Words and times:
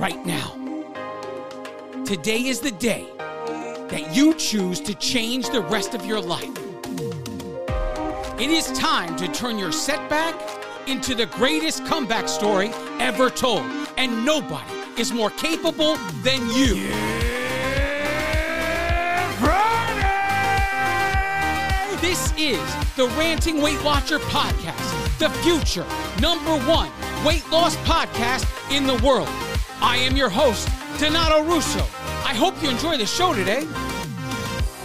right 0.00 0.24
now. 0.24 0.56
Today 2.06 2.46
is 2.46 2.60
the 2.60 2.70
day 2.70 3.06
that 3.18 4.16
you 4.16 4.32
choose 4.34 4.80
to 4.80 4.94
change 4.94 5.50
the 5.50 5.60
rest 5.60 5.94
of 5.94 6.06
your 6.06 6.20
life. 6.22 6.56
It 8.40 8.48
is 8.48 8.72
time 8.72 9.14
to 9.16 9.28
turn 9.28 9.58
your 9.58 9.72
setback 9.72 10.34
into 10.88 11.14
the 11.14 11.26
greatest 11.26 11.84
comeback 11.84 12.28
story 12.28 12.70
ever 12.98 13.28
told, 13.28 13.66
and 13.98 14.24
nobody 14.24 14.72
is 14.96 15.12
more 15.12 15.28
capable 15.30 15.96
than 16.24 16.40
you. 16.48 16.76
This 22.00 22.32
is 22.38 22.96
the 22.96 23.06
Ranting 23.18 23.60
Weight 23.60 23.84
Watcher 23.84 24.18
podcast, 24.18 25.18
the 25.18 25.28
future 25.44 25.86
number 26.22 26.56
one 26.66 26.90
weight 27.22 27.46
loss 27.50 27.76
podcast 27.78 28.46
in 28.74 28.86
the 28.86 28.96
world. 29.06 29.28
I 29.82 29.96
am 29.96 30.14
your 30.14 30.28
host, 30.28 30.68
Donato 30.98 31.42
Russo. 31.42 31.80
I 32.24 32.34
hope 32.34 32.62
you 32.62 32.68
enjoy 32.68 32.98
the 32.98 33.06
show 33.06 33.32
today. 33.32 33.66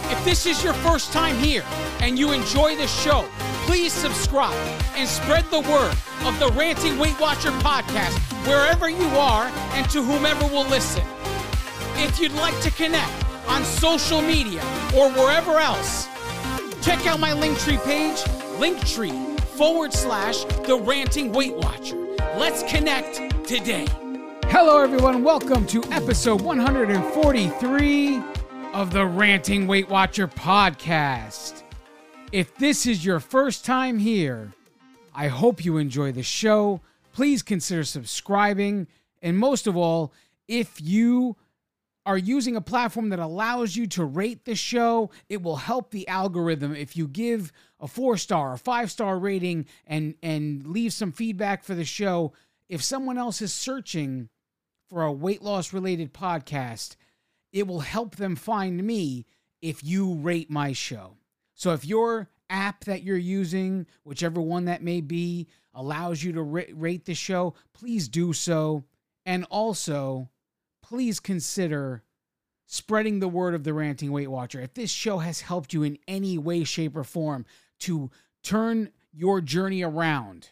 If 0.08 0.24
this 0.24 0.46
is 0.46 0.64
your 0.64 0.72
first 0.72 1.12
time 1.12 1.36
here 1.36 1.64
and 2.00 2.18
you 2.18 2.32
enjoy 2.32 2.76
the 2.76 2.86
show, 2.86 3.28
please 3.66 3.92
subscribe 3.92 4.56
and 4.96 5.06
spread 5.06 5.44
the 5.50 5.60
word 5.60 5.94
of 6.24 6.38
the 6.38 6.50
Ranting 6.58 6.98
Weight 6.98 7.18
Watcher 7.20 7.50
podcast 7.60 8.16
wherever 8.46 8.88
you 8.88 9.06
are 9.18 9.50
and 9.74 9.88
to 9.90 10.02
whomever 10.02 10.46
will 10.46 10.66
listen. 10.68 11.04
If 11.96 12.18
you'd 12.18 12.32
like 12.32 12.58
to 12.62 12.70
connect 12.70 13.12
on 13.48 13.64
social 13.64 14.22
media 14.22 14.62
or 14.96 15.10
wherever 15.10 15.58
else, 15.58 16.08
check 16.80 17.06
out 17.06 17.20
my 17.20 17.32
Linktree 17.32 17.84
page, 17.84 18.16
Linktree 18.58 19.38
forward 19.58 19.92
slash 19.92 20.44
the 20.66 20.78
Ranting 20.78 21.32
Weight 21.32 21.54
Watcher. 21.54 21.96
Let's 22.38 22.62
connect 22.62 23.46
today. 23.46 23.86
Hello, 24.48 24.78
everyone. 24.80 25.22
Welcome 25.24 25.66
to 25.66 25.82
episode 25.92 26.40
143 26.40 28.22
of 28.72 28.92
the 28.92 29.04
Ranting 29.04 29.66
Weight 29.66 29.88
Watcher 29.88 30.28
podcast. 30.28 31.62
If 32.32 32.54
this 32.56 32.86
is 32.86 33.04
your 33.04 33.20
first 33.20 33.64
time 33.64 33.98
here, 33.98 34.52
I 35.14 35.26
hope 35.28 35.64
you 35.64 35.78
enjoy 35.78 36.12
the 36.12 36.22
show. 36.22 36.80
Please 37.12 37.42
consider 37.42 37.82
subscribing. 37.84 38.86
And 39.20 39.36
most 39.36 39.66
of 39.66 39.76
all, 39.76 40.12
if 40.46 40.80
you 40.80 41.36
are 42.06 42.16
using 42.16 42.54
a 42.54 42.60
platform 42.60 43.08
that 43.08 43.18
allows 43.18 43.74
you 43.74 43.86
to 43.88 44.04
rate 44.04 44.44
the 44.44 44.54
show, 44.54 45.10
it 45.28 45.42
will 45.42 45.56
help 45.56 45.90
the 45.90 46.06
algorithm 46.06 46.74
if 46.74 46.96
you 46.96 47.08
give 47.08 47.52
a 47.80 47.88
four 47.88 48.16
star 48.16 48.52
or 48.52 48.56
five 48.56 48.92
star 48.92 49.18
rating 49.18 49.66
and 49.86 50.14
and 50.22 50.66
leave 50.68 50.92
some 50.92 51.10
feedback 51.10 51.64
for 51.64 51.74
the 51.74 51.84
show. 51.84 52.32
If 52.68 52.82
someone 52.82 53.18
else 53.18 53.42
is 53.42 53.52
searching 53.52 54.28
for 54.88 55.02
a 55.02 55.12
weight 55.12 55.42
loss 55.42 55.72
related 55.72 56.12
podcast, 56.12 56.96
it 57.52 57.66
will 57.66 57.80
help 57.80 58.16
them 58.16 58.36
find 58.36 58.82
me 58.82 59.26
if 59.62 59.82
you 59.82 60.14
rate 60.14 60.50
my 60.50 60.72
show. 60.72 61.16
So 61.54 61.72
if 61.72 61.84
your 61.84 62.28
app 62.50 62.84
that 62.84 63.02
you're 63.02 63.16
using, 63.16 63.86
whichever 64.04 64.40
one 64.40 64.66
that 64.66 64.82
may 64.82 65.00
be, 65.00 65.48
allows 65.74 66.22
you 66.22 66.32
to 66.32 66.42
rate 66.42 67.04
the 67.04 67.14
show, 67.14 67.54
please 67.72 68.08
do 68.08 68.32
so. 68.32 68.84
And 69.24 69.44
also, 69.50 70.30
please 70.82 71.18
consider 71.18 72.04
spreading 72.66 73.18
the 73.18 73.28
word 73.28 73.54
of 73.54 73.64
the 73.64 73.74
Ranting 73.74 74.12
Weight 74.12 74.30
Watcher. 74.30 74.60
If 74.60 74.74
this 74.74 74.90
show 74.90 75.18
has 75.18 75.40
helped 75.40 75.72
you 75.72 75.82
in 75.82 75.98
any 76.06 76.38
way, 76.38 76.64
shape, 76.64 76.96
or 76.96 77.04
form 77.04 77.44
to 77.80 78.10
turn 78.42 78.90
your 79.12 79.40
journey 79.40 79.82
around 79.82 80.50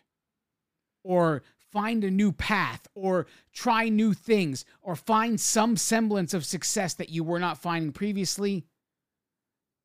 or 1.04 1.42
find 1.74 2.04
a 2.04 2.10
new 2.10 2.30
path 2.30 2.86
or 2.94 3.26
try 3.52 3.88
new 3.88 4.14
things 4.14 4.64
or 4.80 4.94
find 4.94 5.40
some 5.40 5.76
semblance 5.76 6.32
of 6.32 6.46
success 6.46 6.94
that 6.94 7.08
you 7.08 7.24
were 7.24 7.40
not 7.40 7.58
finding 7.58 7.90
previously, 7.90 8.64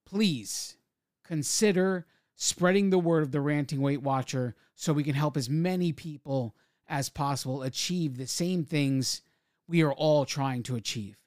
please 0.06 0.78
consider 1.26 2.06
spreading 2.36 2.92
the 2.92 3.00
word 3.00 3.24
of 3.24 3.32
the 3.32 3.42
Ranting 3.42 3.82
Weight 3.82 4.04
Watcher 4.04 4.56
so 4.76 4.94
we 4.94 5.04
can 5.04 5.16
help 5.16 5.36
as 5.36 5.50
many 5.50 5.92
people 5.92 6.56
as 6.88 7.10
possible 7.10 7.64
achieve 7.64 8.18
the 8.18 8.28
same 8.28 8.64
things 8.64 9.24
we 9.68 9.82
are 9.82 9.92
all 9.92 10.26
trying 10.26 10.62
to 10.64 10.76
achieve. 10.76 11.18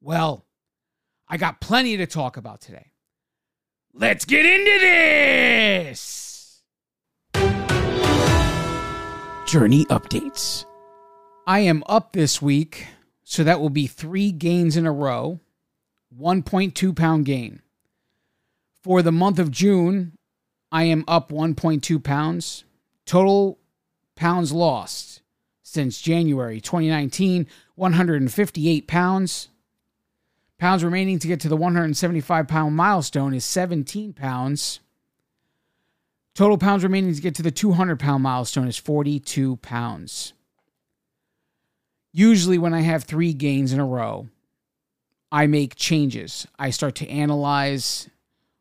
Well, 0.00 0.46
I 1.28 1.36
got 1.36 1.60
plenty 1.60 1.98
to 1.98 2.06
talk 2.06 2.38
about 2.38 2.62
today. 2.62 2.90
Let's 3.92 4.24
get 4.24 4.46
into 4.46 4.78
this! 4.80 6.34
Journey 9.54 9.84
updates. 9.84 10.64
I 11.46 11.60
am 11.60 11.84
up 11.86 12.12
this 12.12 12.42
week, 12.42 12.88
so 13.22 13.44
that 13.44 13.60
will 13.60 13.70
be 13.70 13.86
three 13.86 14.32
gains 14.32 14.76
in 14.76 14.84
a 14.84 14.90
row, 14.90 15.38
1.2 16.20 16.96
pound 16.96 17.24
gain. 17.24 17.62
For 18.82 19.00
the 19.00 19.12
month 19.12 19.38
of 19.38 19.52
June, 19.52 20.18
I 20.72 20.82
am 20.82 21.04
up 21.06 21.30
1.2 21.30 22.02
pounds. 22.02 22.64
Total 23.06 23.56
pounds 24.16 24.50
lost 24.50 25.22
since 25.62 26.00
January 26.00 26.60
2019, 26.60 27.46
158 27.76 28.88
pounds. 28.88 29.50
Pounds 30.58 30.82
remaining 30.82 31.20
to 31.20 31.28
get 31.28 31.38
to 31.38 31.48
the 31.48 31.56
175 31.56 32.48
pound 32.48 32.74
milestone 32.74 33.32
is 33.32 33.44
17 33.44 34.14
pounds. 34.14 34.80
Total 36.34 36.58
pounds 36.58 36.82
remaining 36.82 37.14
to 37.14 37.20
get 37.20 37.36
to 37.36 37.42
the 37.42 37.52
200 37.52 38.00
pound 38.00 38.22
milestone 38.22 38.66
is 38.66 38.76
42 38.76 39.56
pounds. 39.56 40.32
Usually, 42.12 42.58
when 42.58 42.74
I 42.74 42.80
have 42.80 43.04
three 43.04 43.32
gains 43.32 43.72
in 43.72 43.80
a 43.80 43.86
row, 43.86 44.28
I 45.30 45.46
make 45.46 45.76
changes. 45.76 46.46
I 46.58 46.70
start 46.70 46.96
to 46.96 47.08
analyze 47.08 48.08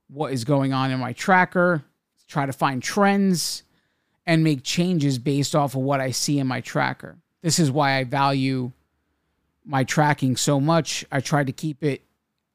what 0.08 0.34
is 0.34 0.44
going 0.44 0.74
on 0.74 0.92
in 0.92 1.00
my 1.00 1.14
tracker, 1.14 1.84
try 2.28 2.46
to 2.46 2.54
find 2.54 2.82
trends, 2.82 3.64
and 4.26 4.44
make 4.44 4.64
changes 4.64 5.18
based 5.20 5.56
off 5.56 5.76
of 5.76 5.82
what 5.82 6.00
I 6.00 6.12
see 6.12 6.40
in 6.40 6.48
my 6.48 6.62
tracker. 6.62 7.18
This 7.42 7.60
is 7.60 7.72
why 7.72 7.98
I 7.98 8.04
value 8.04 8.72
my 9.66 9.84
tracking 9.84 10.36
so 10.36 10.60
much. 10.60 11.06
I 11.12 11.20
try 11.20 11.44
to 11.44 11.52
keep 11.52 11.84
it 11.84 12.04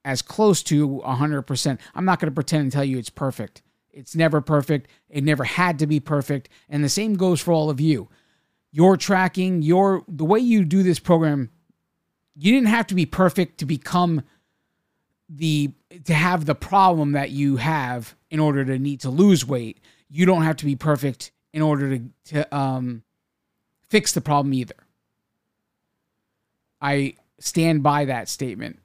as 0.04 0.22
close 0.22 0.62
to 0.64 0.88
100%. 0.88 1.78
I'm 1.94 2.04
not 2.04 2.20
going 2.20 2.30
to 2.30 2.34
pretend 2.34 2.62
and 2.62 2.72
tell 2.72 2.84
you 2.84 2.98
it's 2.98 3.10
perfect. 3.10 3.62
It's 3.92 4.14
never 4.14 4.40
perfect. 4.40 4.88
It 5.08 5.24
never 5.24 5.44
had 5.44 5.78
to 5.80 5.86
be 5.86 6.00
perfect. 6.00 6.48
And 6.68 6.84
the 6.84 6.88
same 6.88 7.14
goes 7.14 7.40
for 7.40 7.52
all 7.52 7.70
of 7.70 7.80
you. 7.80 8.08
Your 8.70 8.96
tracking, 8.96 9.62
your 9.62 10.04
the 10.06 10.24
way 10.24 10.38
you 10.38 10.64
do 10.64 10.82
this 10.82 10.98
program, 10.98 11.50
you 12.36 12.52
didn't 12.52 12.68
have 12.68 12.86
to 12.88 12.94
be 12.94 13.06
perfect 13.06 13.58
to 13.58 13.66
become 13.66 14.22
the 15.28 15.72
to 16.04 16.14
have 16.14 16.44
the 16.44 16.54
problem 16.54 17.12
that 17.12 17.30
you 17.30 17.56
have 17.56 18.14
in 18.30 18.40
order 18.40 18.64
to 18.64 18.78
need 18.78 19.00
to 19.00 19.10
lose 19.10 19.46
weight. 19.46 19.80
You 20.08 20.26
don't 20.26 20.42
have 20.42 20.56
to 20.56 20.64
be 20.64 20.76
perfect 20.76 21.32
in 21.52 21.62
order 21.62 21.98
to, 21.98 22.04
to 22.26 22.56
um, 22.56 23.02
fix 23.88 24.12
the 24.12 24.20
problem 24.20 24.52
either. 24.54 24.76
I 26.80 27.14
stand 27.40 27.82
by 27.82 28.04
that 28.04 28.28
statement. 28.28 28.78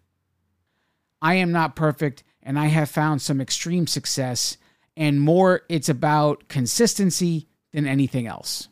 I 1.22 1.36
am 1.36 1.52
not 1.52 1.76
perfect, 1.76 2.24
and 2.42 2.60
I 2.60 2.68
have 2.68 2.90
found 2.90 3.22
some 3.22 3.40
extreme 3.40 3.88
success, 3.88 4.58
and 4.96 5.22
more 5.22 5.62
it's 5.70 5.90
about 5.90 6.48
consistency 6.48 7.48
than 7.72 7.88
anything 7.88 8.28
else. 8.28 8.68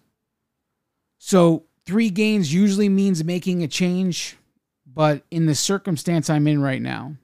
So, 1.18 1.66
three 1.86 2.10
gains 2.10 2.54
usually 2.54 2.90
means 2.90 3.24
making 3.24 3.64
a 3.64 3.68
change, 3.68 4.38
but 4.86 5.24
in 5.32 5.46
the 5.46 5.56
circumstance 5.56 6.30
I'm 6.30 6.48
in 6.48 6.62
right 6.62 6.82
now, 6.82 7.16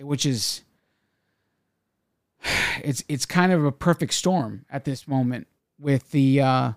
which 0.00 0.26
is 0.26 0.62
it's 2.82 3.04
it's 3.08 3.26
kind 3.26 3.52
of 3.52 3.64
a 3.64 3.72
perfect 3.72 4.14
storm 4.14 4.64
at 4.70 4.84
this 4.84 5.06
moment 5.06 5.46
with 5.78 6.10
the 6.10 6.40
uh, 6.40 6.72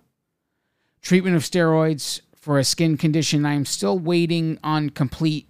treatment 1.01 1.35
of 1.35 1.43
steroids 1.43 2.21
for 2.35 2.59
a 2.59 2.63
skin 2.63 2.97
condition. 2.97 3.45
I'm 3.45 3.65
still 3.65 3.97
waiting 3.97 4.59
on 4.63 4.89
complete. 4.89 5.47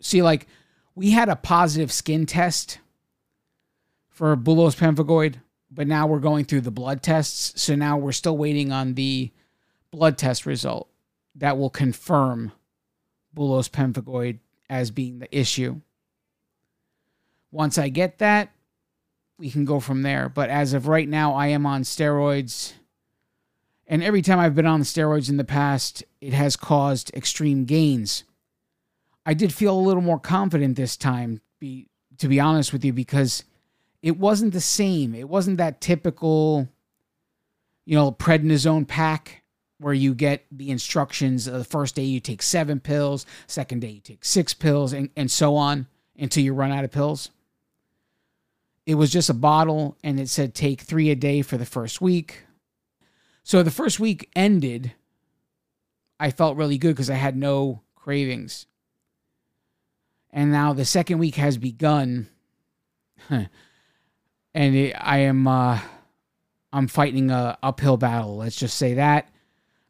See, 0.00 0.22
like 0.22 0.46
we 0.94 1.10
had 1.10 1.28
a 1.28 1.36
positive 1.36 1.92
skin 1.92 2.26
test 2.26 2.78
for 4.16 4.34
bullous 4.36 4.74
pemphigoid, 4.74 5.36
but 5.70 5.86
now 5.86 6.06
we're 6.06 6.18
going 6.18 6.44
through 6.44 6.62
the 6.62 6.70
blood 6.70 7.02
tests. 7.02 7.60
So 7.60 7.74
now 7.74 7.98
we're 7.98 8.12
still 8.12 8.36
waiting 8.36 8.72
on 8.72 8.94
the 8.94 9.30
blood 9.90 10.16
test 10.16 10.46
result 10.46 10.88
that 11.34 11.58
will 11.58 11.70
confirm 11.70 12.52
bullous 13.34 13.68
pemphigoid 13.68 14.38
as 14.70 14.90
being 14.90 15.18
the 15.18 15.38
issue. 15.38 15.80
Once 17.50 17.76
I 17.78 17.90
get 17.90 18.18
that, 18.18 18.50
we 19.38 19.50
can 19.50 19.66
go 19.66 19.80
from 19.80 20.00
there. 20.02 20.30
But 20.30 20.48
as 20.48 20.72
of 20.72 20.88
right 20.88 21.08
now, 21.08 21.34
I 21.34 21.48
am 21.48 21.66
on 21.66 21.82
steroids 21.82 22.72
and 23.88 24.02
every 24.02 24.22
time 24.22 24.38
I've 24.38 24.54
been 24.54 24.66
on 24.66 24.82
steroids 24.82 25.28
in 25.28 25.36
the 25.36 25.44
past, 25.44 26.02
it 26.20 26.32
has 26.32 26.56
caused 26.56 27.14
extreme 27.14 27.64
gains. 27.64 28.24
I 29.24 29.34
did 29.34 29.52
feel 29.52 29.78
a 29.78 29.80
little 29.80 30.02
more 30.02 30.18
confident 30.18 30.76
this 30.76 30.96
time, 30.96 31.40
be, 31.60 31.88
to 32.18 32.28
be 32.28 32.40
honest 32.40 32.72
with 32.72 32.84
you, 32.84 32.92
because 32.92 33.44
it 34.02 34.18
wasn't 34.18 34.52
the 34.52 34.60
same. 34.60 35.14
It 35.14 35.28
wasn't 35.28 35.58
that 35.58 35.80
typical, 35.80 36.68
you 37.84 37.96
know, 37.96 38.12
prednisone 38.12 38.86
pack 38.86 39.42
where 39.78 39.94
you 39.94 40.14
get 40.14 40.44
the 40.50 40.70
instructions. 40.70 41.44
The 41.44 41.64
first 41.64 41.94
day 41.94 42.04
you 42.04 42.20
take 42.20 42.42
seven 42.42 42.80
pills, 42.80 43.26
second 43.46 43.80
day 43.80 43.90
you 43.90 44.00
take 44.00 44.24
six 44.24 44.54
pills, 44.54 44.92
and, 44.92 45.10
and 45.16 45.30
so 45.30 45.56
on 45.56 45.86
until 46.18 46.42
you 46.42 46.54
run 46.54 46.72
out 46.72 46.84
of 46.84 46.92
pills. 46.92 47.30
It 48.86 48.94
was 48.94 49.10
just 49.10 49.30
a 49.30 49.34
bottle, 49.34 49.96
and 50.04 50.20
it 50.20 50.28
said 50.28 50.54
take 50.54 50.80
three 50.80 51.10
a 51.10 51.16
day 51.16 51.42
for 51.42 51.56
the 51.56 51.66
first 51.66 52.00
week. 52.00 52.44
So 53.42 53.62
the 53.62 53.70
first 53.70 54.00
week 54.00 54.30
ended. 54.34 54.92
I 56.18 56.30
felt 56.30 56.56
really 56.56 56.78
good 56.78 56.94
because 56.94 57.10
I 57.10 57.14
had 57.14 57.36
no 57.36 57.82
cravings. 57.94 58.66
And 60.32 60.50
now 60.50 60.72
the 60.72 60.84
second 60.84 61.18
week 61.18 61.36
has 61.36 61.58
begun. 61.58 62.28
and 64.56 64.74
it, 64.74 64.94
I 64.98 65.18
am 65.18 65.46
uh, 65.46 65.78
I'm 66.72 66.88
fighting 66.88 67.30
a 67.30 67.58
uphill 67.62 67.98
battle. 67.98 68.38
Let's 68.38 68.56
just 68.56 68.78
say 68.78 68.94
that. 68.94 69.28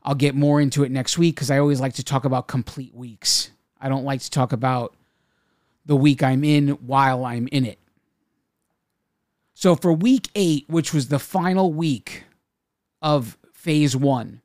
I'll 0.02 0.16
get 0.16 0.34
more 0.34 0.60
into 0.60 0.82
it 0.82 0.90
next 0.90 1.16
week 1.16 1.36
because 1.36 1.50
I 1.50 1.58
always 1.58 1.80
like 1.80 1.94
to 1.94 2.04
talk 2.04 2.24
about 2.24 2.48
complete 2.48 2.92
weeks. 2.92 3.50
I 3.80 3.88
don't 3.88 4.04
like 4.04 4.20
to 4.22 4.30
talk 4.30 4.52
about 4.52 4.94
the 5.84 5.96
week 5.96 6.22
I'm 6.22 6.42
in 6.42 6.70
while 6.70 7.24
I'm 7.24 7.48
in 7.52 7.64
it. 7.64 7.78
So 9.54 9.76
for 9.76 9.92
week 9.92 10.28
eight, 10.34 10.64
which 10.68 10.92
was 10.92 11.08
the 11.08 11.18
final 11.18 11.72
week 11.72 12.24
of 13.00 13.38
phase 13.54 13.96
one, 13.96 14.42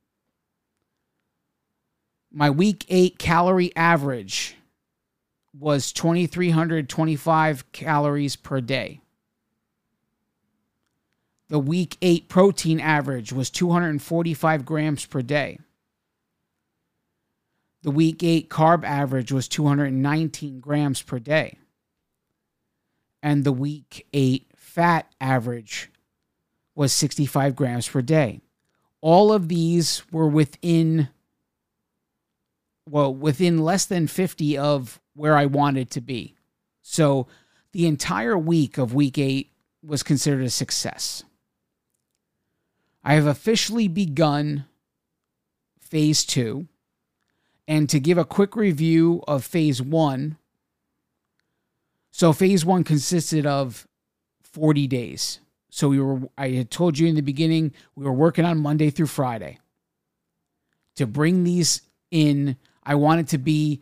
my 2.32 2.50
week 2.50 2.86
eight 2.90 3.18
calorie 3.18 3.76
average 3.76 4.56
was 5.58 5.92
2,325 5.92 7.72
calories 7.72 8.36
per 8.36 8.62
day. 8.62 9.01
The 11.52 11.60
week 11.60 11.98
eight 12.02 12.30
protein 12.30 12.80
average 12.80 13.34
was 13.34 13.50
245 13.50 14.64
grams 14.64 15.06
per 15.06 15.22
day. 15.22 15.60
The 17.84 17.92
week 17.92 18.24
eight 18.24 18.50
carb 18.50 18.86
average 18.86 19.34
was 19.34 19.50
219 19.50 20.62
grams 20.62 21.02
per 21.02 21.20
day. 21.20 21.58
And 23.22 23.44
the 23.44 23.52
week 23.52 24.08
eight 24.14 24.48
fat 24.56 25.14
average 25.20 25.92
was 26.74 26.94
65 26.94 27.54
grams 27.58 27.90
per 27.90 28.02
day. 28.02 28.40
All 29.02 29.34
of 29.34 29.50
these 29.50 30.04
were 30.10 30.30
within, 30.30 31.10
well, 32.90 33.14
within 33.14 33.58
less 33.58 33.84
than 33.84 34.08
50 34.08 34.58
of 34.58 35.02
where 35.16 35.36
I 35.36 35.48
wanted 35.48 35.90
to 35.92 36.00
be. 36.00 36.34
So 36.82 37.28
the 37.74 37.88
entire 37.88 38.38
week 38.38 38.78
of 38.78 38.94
week 38.94 39.18
eight 39.18 39.52
was 39.84 40.02
considered 40.02 40.46
a 40.46 40.50
success. 40.50 41.26
I 43.04 43.16
have 43.16 43.26
officially 43.26 43.88
begun 43.88 44.66
phase 45.80 46.24
two. 46.24 46.68
And 47.68 47.90
to 47.90 48.00
give 48.00 48.18
a 48.18 48.26
quick 48.26 48.56
review 48.56 49.24
of 49.28 49.44
phase 49.44 49.82
one, 49.82 50.38
so 52.12 52.34
phase 52.34 52.66
one 52.66 52.84
consisted 52.84 53.46
of 53.46 53.88
40 54.44 54.88
days. 54.88 55.40
So 55.70 55.88
we 55.88 56.00
were, 56.00 56.22
I 56.38 56.50
had 56.50 56.70
told 56.70 57.00
you 57.00 57.08
in 57.08 57.16
the 57.16 57.22
beginning, 57.22 57.74
we 57.96 58.04
were 58.04 58.12
working 58.12 58.44
on 58.44 58.58
Monday 58.60 58.90
through 58.90 59.08
Friday. 59.08 59.60
To 60.96 61.08
bring 61.08 61.44
these 61.44 61.82
in, 62.12 62.58
I 62.84 62.96
wanted 62.96 63.30
to 63.30 63.38
be 63.38 63.82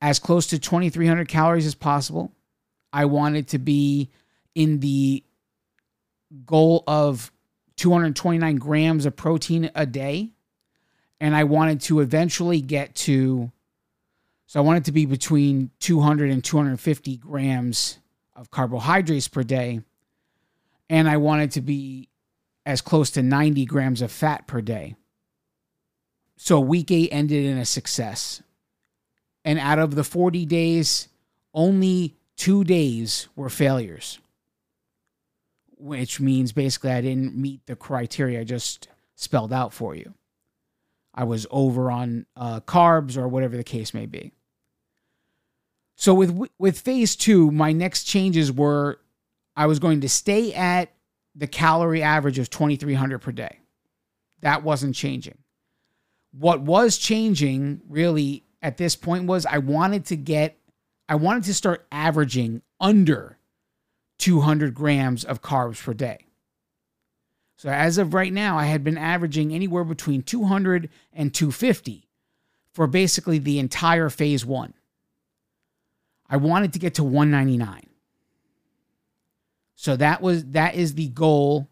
as 0.00 0.20
close 0.20 0.46
to 0.48 0.58
2,300 0.58 1.28
calories 1.28 1.66
as 1.66 1.74
possible. 1.74 2.32
I 2.92 3.06
wanted 3.06 3.48
to 3.48 3.58
be 3.58 4.10
in 4.54 4.78
the 4.78 5.24
goal 6.46 6.84
of 6.86 7.32
229 7.82 8.56
grams 8.56 9.06
of 9.06 9.16
protein 9.16 9.68
a 9.74 9.84
day. 9.84 10.30
And 11.20 11.34
I 11.34 11.42
wanted 11.42 11.80
to 11.82 11.98
eventually 11.98 12.60
get 12.60 12.94
to, 12.94 13.50
so 14.46 14.60
I 14.60 14.62
wanted 14.62 14.84
to 14.84 14.92
be 14.92 15.04
between 15.04 15.70
200 15.80 16.30
and 16.30 16.44
250 16.44 17.16
grams 17.16 17.98
of 18.36 18.52
carbohydrates 18.52 19.26
per 19.26 19.42
day. 19.42 19.80
And 20.88 21.08
I 21.08 21.16
wanted 21.16 21.50
to 21.52 21.60
be 21.60 22.08
as 22.64 22.80
close 22.80 23.10
to 23.10 23.22
90 23.22 23.64
grams 23.64 24.00
of 24.00 24.12
fat 24.12 24.46
per 24.46 24.60
day. 24.60 24.94
So 26.36 26.60
week 26.60 26.92
eight 26.92 27.08
ended 27.10 27.44
in 27.44 27.58
a 27.58 27.64
success. 27.64 28.44
And 29.44 29.58
out 29.58 29.80
of 29.80 29.96
the 29.96 30.04
40 30.04 30.46
days, 30.46 31.08
only 31.52 32.14
two 32.36 32.62
days 32.62 33.26
were 33.34 33.48
failures 33.48 34.20
which 35.82 36.20
means 36.20 36.52
basically 36.52 36.92
I 36.92 37.00
didn't 37.00 37.36
meet 37.36 37.66
the 37.66 37.74
criteria 37.74 38.40
I 38.40 38.44
just 38.44 38.88
spelled 39.16 39.52
out 39.52 39.72
for 39.72 39.94
you. 39.94 40.14
I 41.14 41.24
was 41.24 41.46
over 41.50 41.90
on 41.90 42.26
uh, 42.36 42.60
carbs 42.60 43.16
or 43.16 43.28
whatever 43.28 43.56
the 43.56 43.64
case 43.64 43.92
may 43.92 44.06
be. 44.06 44.32
So 45.96 46.14
with 46.14 46.48
with 46.58 46.78
phase 46.78 47.16
two, 47.16 47.50
my 47.50 47.72
next 47.72 48.04
changes 48.04 48.50
were 48.50 49.00
I 49.56 49.66
was 49.66 49.78
going 49.78 50.00
to 50.00 50.08
stay 50.08 50.54
at 50.54 50.92
the 51.34 51.46
calorie 51.46 52.02
average 52.02 52.38
of 52.38 52.48
2,300 52.48 53.18
per 53.18 53.32
day. 53.32 53.58
That 54.40 54.62
wasn't 54.62 54.94
changing. 54.94 55.38
What 56.32 56.60
was 56.62 56.96
changing 56.96 57.82
really 57.88 58.44
at 58.62 58.76
this 58.76 58.96
point 58.96 59.26
was 59.26 59.44
I 59.44 59.58
wanted 59.58 60.06
to 60.06 60.16
get, 60.16 60.58
I 61.08 61.16
wanted 61.16 61.44
to 61.44 61.54
start 61.54 61.86
averaging 61.92 62.62
under 62.80 63.38
200 64.18 64.74
grams 64.74 65.24
of 65.24 65.42
carbs 65.42 65.82
per 65.82 65.94
day. 65.94 66.26
So 67.56 67.68
as 67.68 67.98
of 67.98 68.12
right 68.12 68.32
now, 68.32 68.58
I 68.58 68.64
had 68.64 68.82
been 68.82 68.98
averaging 68.98 69.54
anywhere 69.54 69.84
between 69.84 70.22
200 70.22 70.88
and 71.12 71.32
250 71.32 72.08
for 72.72 72.86
basically 72.86 73.38
the 73.38 73.58
entire 73.58 74.10
phase 74.10 74.44
one. 74.44 74.74
I 76.28 76.38
wanted 76.38 76.72
to 76.72 76.78
get 76.78 76.94
to 76.94 77.04
199. 77.04 77.86
So 79.76 79.96
that 79.96 80.22
was 80.22 80.44
that 80.46 80.74
is 80.74 80.94
the 80.94 81.08
goal 81.08 81.68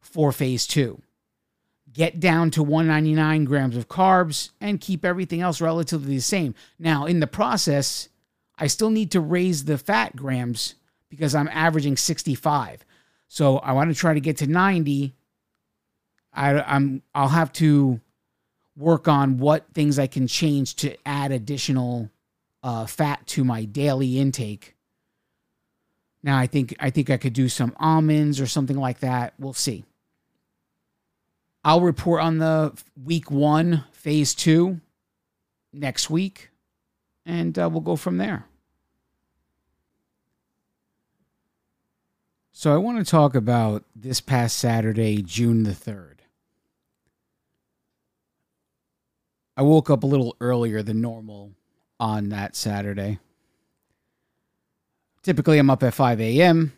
for 0.00 0.32
phase 0.32 0.66
two. 0.66 1.00
Get 1.92 2.18
down 2.18 2.50
to 2.52 2.62
199 2.62 3.44
grams 3.44 3.76
of 3.76 3.88
carbs 3.88 4.50
and 4.60 4.80
keep 4.80 5.04
everything 5.04 5.40
else 5.40 5.60
relatively 5.60 6.14
the 6.16 6.20
same. 6.20 6.54
Now, 6.78 7.04
in 7.04 7.20
the 7.20 7.26
process, 7.26 8.08
I 8.58 8.66
still 8.66 8.90
need 8.90 9.10
to 9.12 9.20
raise 9.20 9.64
the 9.64 9.76
fat 9.76 10.16
grams 10.16 10.74
because 11.12 11.34
I'm 11.34 11.48
averaging 11.48 11.98
65. 11.98 12.86
So 13.28 13.58
I 13.58 13.72
want 13.72 13.92
to 13.92 13.94
try 13.94 14.14
to 14.14 14.20
get 14.20 14.38
to 14.38 14.46
90. 14.46 15.14
I, 16.32 16.60
I'm 16.62 17.02
I'll 17.14 17.28
have 17.28 17.52
to 17.54 18.00
work 18.78 19.08
on 19.08 19.36
what 19.36 19.66
things 19.74 19.98
I 19.98 20.06
can 20.06 20.26
change 20.26 20.74
to 20.76 20.96
add 21.06 21.30
additional 21.30 22.08
uh, 22.62 22.86
fat 22.86 23.26
to 23.26 23.44
my 23.44 23.66
daily 23.66 24.18
intake. 24.18 24.74
Now 26.22 26.38
I 26.38 26.46
think 26.46 26.74
I 26.80 26.88
think 26.88 27.10
I 27.10 27.18
could 27.18 27.34
do 27.34 27.50
some 27.50 27.76
almonds 27.78 28.40
or 28.40 28.46
something 28.46 28.78
like 28.78 29.00
that. 29.00 29.34
We'll 29.38 29.52
see. 29.52 29.84
I'll 31.62 31.82
report 31.82 32.22
on 32.22 32.38
the 32.38 32.72
week 33.04 33.30
one, 33.30 33.84
phase 33.92 34.34
two, 34.34 34.80
next 35.74 36.08
week, 36.08 36.48
and 37.26 37.58
uh, 37.58 37.68
we'll 37.70 37.82
go 37.82 37.96
from 37.96 38.16
there. 38.16 38.46
So 42.62 42.72
I 42.72 42.76
want 42.76 43.04
to 43.04 43.10
talk 43.10 43.34
about 43.34 43.82
this 43.92 44.20
past 44.20 44.56
Saturday, 44.56 45.20
June 45.20 45.64
the 45.64 45.72
3rd. 45.72 46.18
I 49.56 49.62
woke 49.62 49.90
up 49.90 50.04
a 50.04 50.06
little 50.06 50.36
earlier 50.40 50.80
than 50.80 51.00
normal 51.00 51.54
on 51.98 52.28
that 52.28 52.54
Saturday. 52.54 53.18
Typically 55.24 55.58
I'm 55.58 55.70
up 55.70 55.82
at 55.82 55.92
5 55.92 56.20
a.m. 56.20 56.72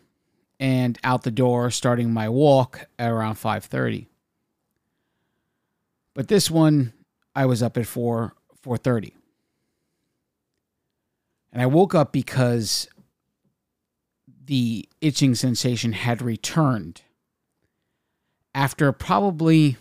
and 0.59 0.97
out 1.03 1.21
the 1.21 1.29
door 1.29 1.69
starting 1.69 2.11
my 2.11 2.29
walk 2.29 2.87
at 2.97 3.11
around 3.11 3.35
5:30. 3.35 4.07
But 6.15 6.29
this 6.29 6.49
one 6.49 6.93
I 7.35 7.45
was 7.45 7.61
up 7.61 7.77
at 7.77 7.85
4 7.85 8.33
4:30. 8.63 9.13
And 11.53 11.61
I 11.61 11.67
woke 11.67 11.93
up 11.93 12.11
because 12.11 12.87
the 14.45 14.87
itching 15.01 15.35
sensation 15.35 15.93
had 15.93 16.21
returned 16.21 17.01
after 18.53 18.91
probably 18.91 19.77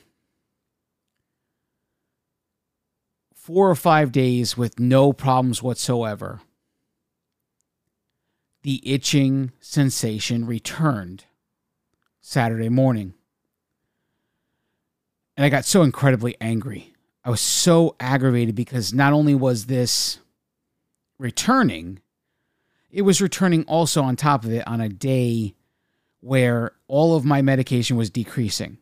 four 3.35 3.68
or 3.68 3.75
five 3.75 4.11
days 4.11 4.56
with 4.56 4.80
no 4.80 5.12
problems 5.12 5.62
whatsoever. 5.62 6.40
The 8.62 8.80
itching 8.90 9.52
sensation 9.61 10.47
returned 10.47 11.26
Saturday 12.23 12.71
morning. 12.71 13.12
And 15.37 15.44
I 15.44 15.50
got 15.50 15.66
so 15.66 15.83
incredibly 15.83 16.37
angry. 16.40 16.94
I 17.23 17.30
was 17.30 17.40
so 17.40 17.97
aggravated 18.00 18.54
because 18.54 18.94
not 18.94 19.12
only 19.12 19.35
was 19.35 19.66
this 19.66 20.18
returning, 21.18 22.00
it 22.94 23.02
was 23.02 23.20
returning 23.20 23.64
also 23.64 24.02
on 24.02 24.14
top 24.14 24.44
of 24.44 24.52
it 24.52 24.66
on 24.68 24.80
a 24.80 24.88
day 24.88 25.56
where 26.20 26.72
all 26.86 27.16
of 27.16 27.24
my 27.24 27.42
medication 27.42 27.96
was 27.96 28.08
decreasing. 28.08 28.78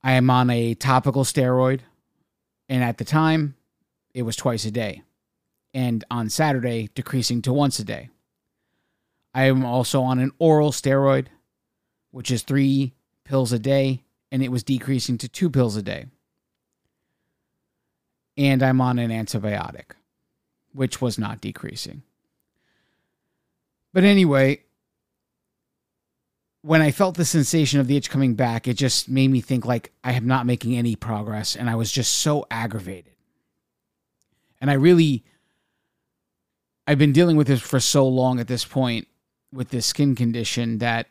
I 0.00 0.12
am 0.12 0.30
on 0.30 0.48
a 0.48 0.74
topical 0.74 1.24
steroid, 1.24 1.80
and 2.68 2.84
at 2.84 2.98
the 2.98 3.04
time, 3.04 3.56
it 4.14 4.22
was 4.22 4.36
twice 4.36 4.64
a 4.64 4.70
day. 4.70 5.02
And 5.74 6.04
on 6.08 6.30
Saturday, 6.30 6.88
decreasing 6.94 7.42
to 7.42 7.52
once 7.52 7.80
a 7.80 7.84
day. 7.84 8.10
I 9.34 9.46
am 9.46 9.64
also 9.64 10.00
on 10.02 10.20
an 10.20 10.30
oral 10.38 10.70
steroid, 10.70 11.26
which 12.12 12.30
is 12.30 12.42
three 12.42 12.94
pills 13.24 13.52
a 13.52 13.58
day, 13.58 14.04
and 14.30 14.40
it 14.40 14.52
was 14.52 14.62
decreasing 14.62 15.18
to 15.18 15.28
two 15.28 15.50
pills 15.50 15.76
a 15.76 15.82
day. 15.82 16.06
And 18.36 18.62
I'm 18.62 18.80
on 18.80 19.00
an 19.00 19.10
antibiotic, 19.10 19.96
which 20.74 21.00
was 21.00 21.18
not 21.18 21.40
decreasing. 21.40 22.02
But 23.92 24.04
anyway, 24.04 24.64
when 26.62 26.82
I 26.82 26.90
felt 26.90 27.16
the 27.16 27.24
sensation 27.24 27.78
of 27.78 27.86
the 27.86 27.96
itch 27.96 28.10
coming 28.10 28.34
back, 28.34 28.66
it 28.66 28.74
just 28.74 29.08
made 29.08 29.30
me 29.30 29.40
think 29.40 29.64
like 29.64 29.92
I 30.02 30.12
am 30.12 30.26
not 30.26 30.46
making 30.46 30.76
any 30.76 30.96
progress 30.96 31.54
and 31.54 31.70
I 31.70 31.76
was 31.76 31.92
just 31.92 32.12
so 32.12 32.46
aggravated. 32.50 33.12
And 34.60 34.70
I 34.70 34.74
really 34.74 35.24
I've 36.86 36.98
been 36.98 37.12
dealing 37.12 37.36
with 37.36 37.46
this 37.46 37.60
for 37.60 37.80
so 37.80 38.06
long 38.06 38.40
at 38.40 38.48
this 38.48 38.64
point 38.64 39.08
with 39.52 39.70
this 39.70 39.86
skin 39.86 40.14
condition 40.14 40.78
that 40.78 41.06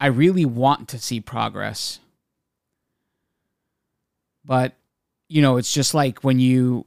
I 0.00 0.06
really 0.06 0.44
want 0.44 0.88
to 0.88 0.98
see 0.98 1.20
progress. 1.20 2.00
But 4.44 4.74
you 5.28 5.42
know, 5.42 5.56
it's 5.58 5.72
just 5.72 5.94
like 5.94 6.24
when 6.24 6.38
you 6.38 6.86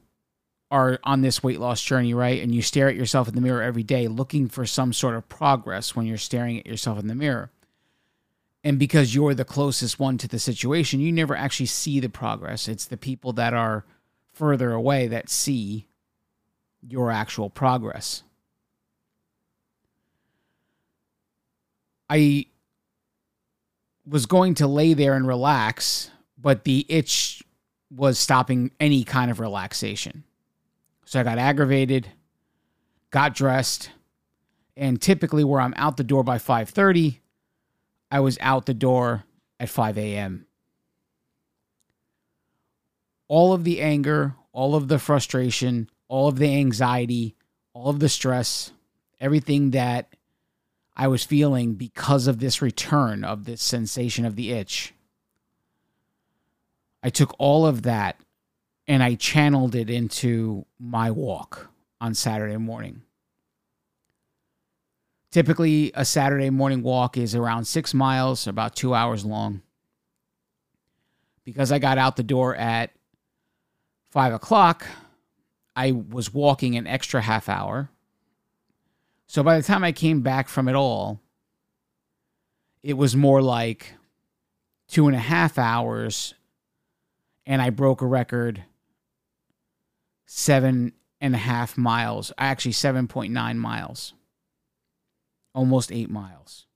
are 0.70 0.98
on 1.04 1.20
this 1.20 1.42
weight 1.42 1.60
loss 1.60 1.80
journey, 1.82 2.12
right? 2.14 2.42
And 2.42 2.54
you 2.54 2.62
stare 2.62 2.88
at 2.88 2.96
yourself 2.96 3.28
in 3.28 3.34
the 3.34 3.40
mirror 3.40 3.62
every 3.62 3.84
day 3.84 4.08
looking 4.08 4.48
for 4.48 4.66
some 4.66 4.92
sort 4.92 5.14
of 5.14 5.28
progress 5.28 5.94
when 5.94 6.06
you're 6.06 6.18
staring 6.18 6.58
at 6.58 6.66
yourself 6.66 6.98
in 6.98 7.06
the 7.06 7.14
mirror 7.14 7.50
and 8.66 8.80
because 8.80 9.14
you're 9.14 9.32
the 9.32 9.44
closest 9.44 10.00
one 10.00 10.18
to 10.18 10.26
the 10.26 10.40
situation, 10.40 10.98
you 10.98 11.12
never 11.12 11.36
actually 11.36 11.66
see 11.66 12.00
the 12.00 12.08
progress. 12.08 12.66
It's 12.66 12.86
the 12.86 12.96
people 12.96 13.32
that 13.34 13.54
are 13.54 13.84
further 14.32 14.72
away 14.72 15.06
that 15.06 15.30
see 15.30 15.86
your 16.82 17.12
actual 17.12 17.48
progress. 17.48 18.24
I 22.10 22.46
was 24.04 24.26
going 24.26 24.54
to 24.54 24.66
lay 24.66 24.94
there 24.94 25.14
and 25.14 25.28
relax, 25.28 26.10
but 26.36 26.64
the 26.64 26.84
itch 26.88 27.44
was 27.88 28.18
stopping 28.18 28.72
any 28.80 29.04
kind 29.04 29.30
of 29.30 29.38
relaxation. 29.38 30.24
So 31.06 31.20
I 31.20 31.22
got 31.22 31.38
aggravated, 31.38 32.08
got 33.12 33.34
dressed, 33.34 33.90
and 34.76 35.00
typically 35.00 35.44
where 35.44 35.60
I'm 35.60 35.74
out 35.76 35.96
the 35.96 36.04
door 36.04 36.24
by 36.24 36.38
5:30, 36.38 37.20
I 38.10 38.20
was 38.20 38.36
out 38.40 38.66
the 38.66 38.74
door 38.74 39.24
at 39.58 39.68
5 39.68 39.96
a.m. 39.96 40.46
All 43.28 43.52
of 43.52 43.64
the 43.64 43.80
anger, 43.80 44.34
all 44.52 44.74
of 44.74 44.88
the 44.88 44.98
frustration, 44.98 45.88
all 46.08 46.28
of 46.28 46.38
the 46.38 46.52
anxiety, 46.54 47.36
all 47.72 47.88
of 47.88 48.00
the 48.00 48.08
stress, 48.08 48.72
everything 49.20 49.70
that 49.70 50.14
I 50.96 51.08
was 51.08 51.22
feeling 51.24 51.74
because 51.74 52.26
of 52.26 52.40
this 52.40 52.60
return 52.60 53.22
of 53.22 53.44
this 53.44 53.62
sensation 53.62 54.24
of 54.24 54.34
the 54.34 54.50
itch. 54.50 54.92
I 57.02 57.10
took 57.10 57.34
all 57.38 57.64
of 57.64 57.82
that 57.82 58.20
and 58.88 59.02
I 59.02 59.14
channeled 59.14 59.74
it 59.74 59.90
into 59.90 60.64
my 60.78 61.10
walk 61.10 61.70
on 62.00 62.14
Saturday 62.14 62.56
morning. 62.56 63.02
Typically, 65.30 65.90
a 65.94 66.04
Saturday 66.04 66.50
morning 66.50 66.82
walk 66.82 67.16
is 67.16 67.34
around 67.34 67.64
six 67.66 67.92
miles, 67.92 68.46
about 68.46 68.76
two 68.76 68.94
hours 68.94 69.24
long. 69.24 69.60
Because 71.44 71.70
I 71.70 71.78
got 71.78 71.98
out 71.98 72.16
the 72.16 72.22
door 72.22 72.54
at 72.56 72.90
five 74.10 74.32
o'clock, 74.32 74.86
I 75.74 75.92
was 75.92 76.32
walking 76.32 76.76
an 76.76 76.86
extra 76.86 77.20
half 77.20 77.48
hour. 77.48 77.90
So 79.26 79.42
by 79.42 79.56
the 79.56 79.62
time 79.62 79.84
I 79.84 79.92
came 79.92 80.22
back 80.22 80.48
from 80.48 80.68
it 80.68 80.74
all, 80.74 81.20
it 82.82 82.94
was 82.94 83.16
more 83.16 83.42
like 83.42 83.94
two 84.88 85.06
and 85.08 85.16
a 85.16 85.20
half 85.20 85.58
hours, 85.58 86.34
and 87.44 87.60
I 87.60 87.70
broke 87.70 88.00
a 88.00 88.06
record 88.06 88.62
seven 90.26 90.92
and 91.20 91.34
a 91.34 91.38
half 91.38 91.78
miles, 91.78 92.32
actually 92.38 92.72
7.9 92.72 93.56
miles 93.56 94.12
almost 95.56 95.90
eight 95.90 96.10
miles. 96.10 96.66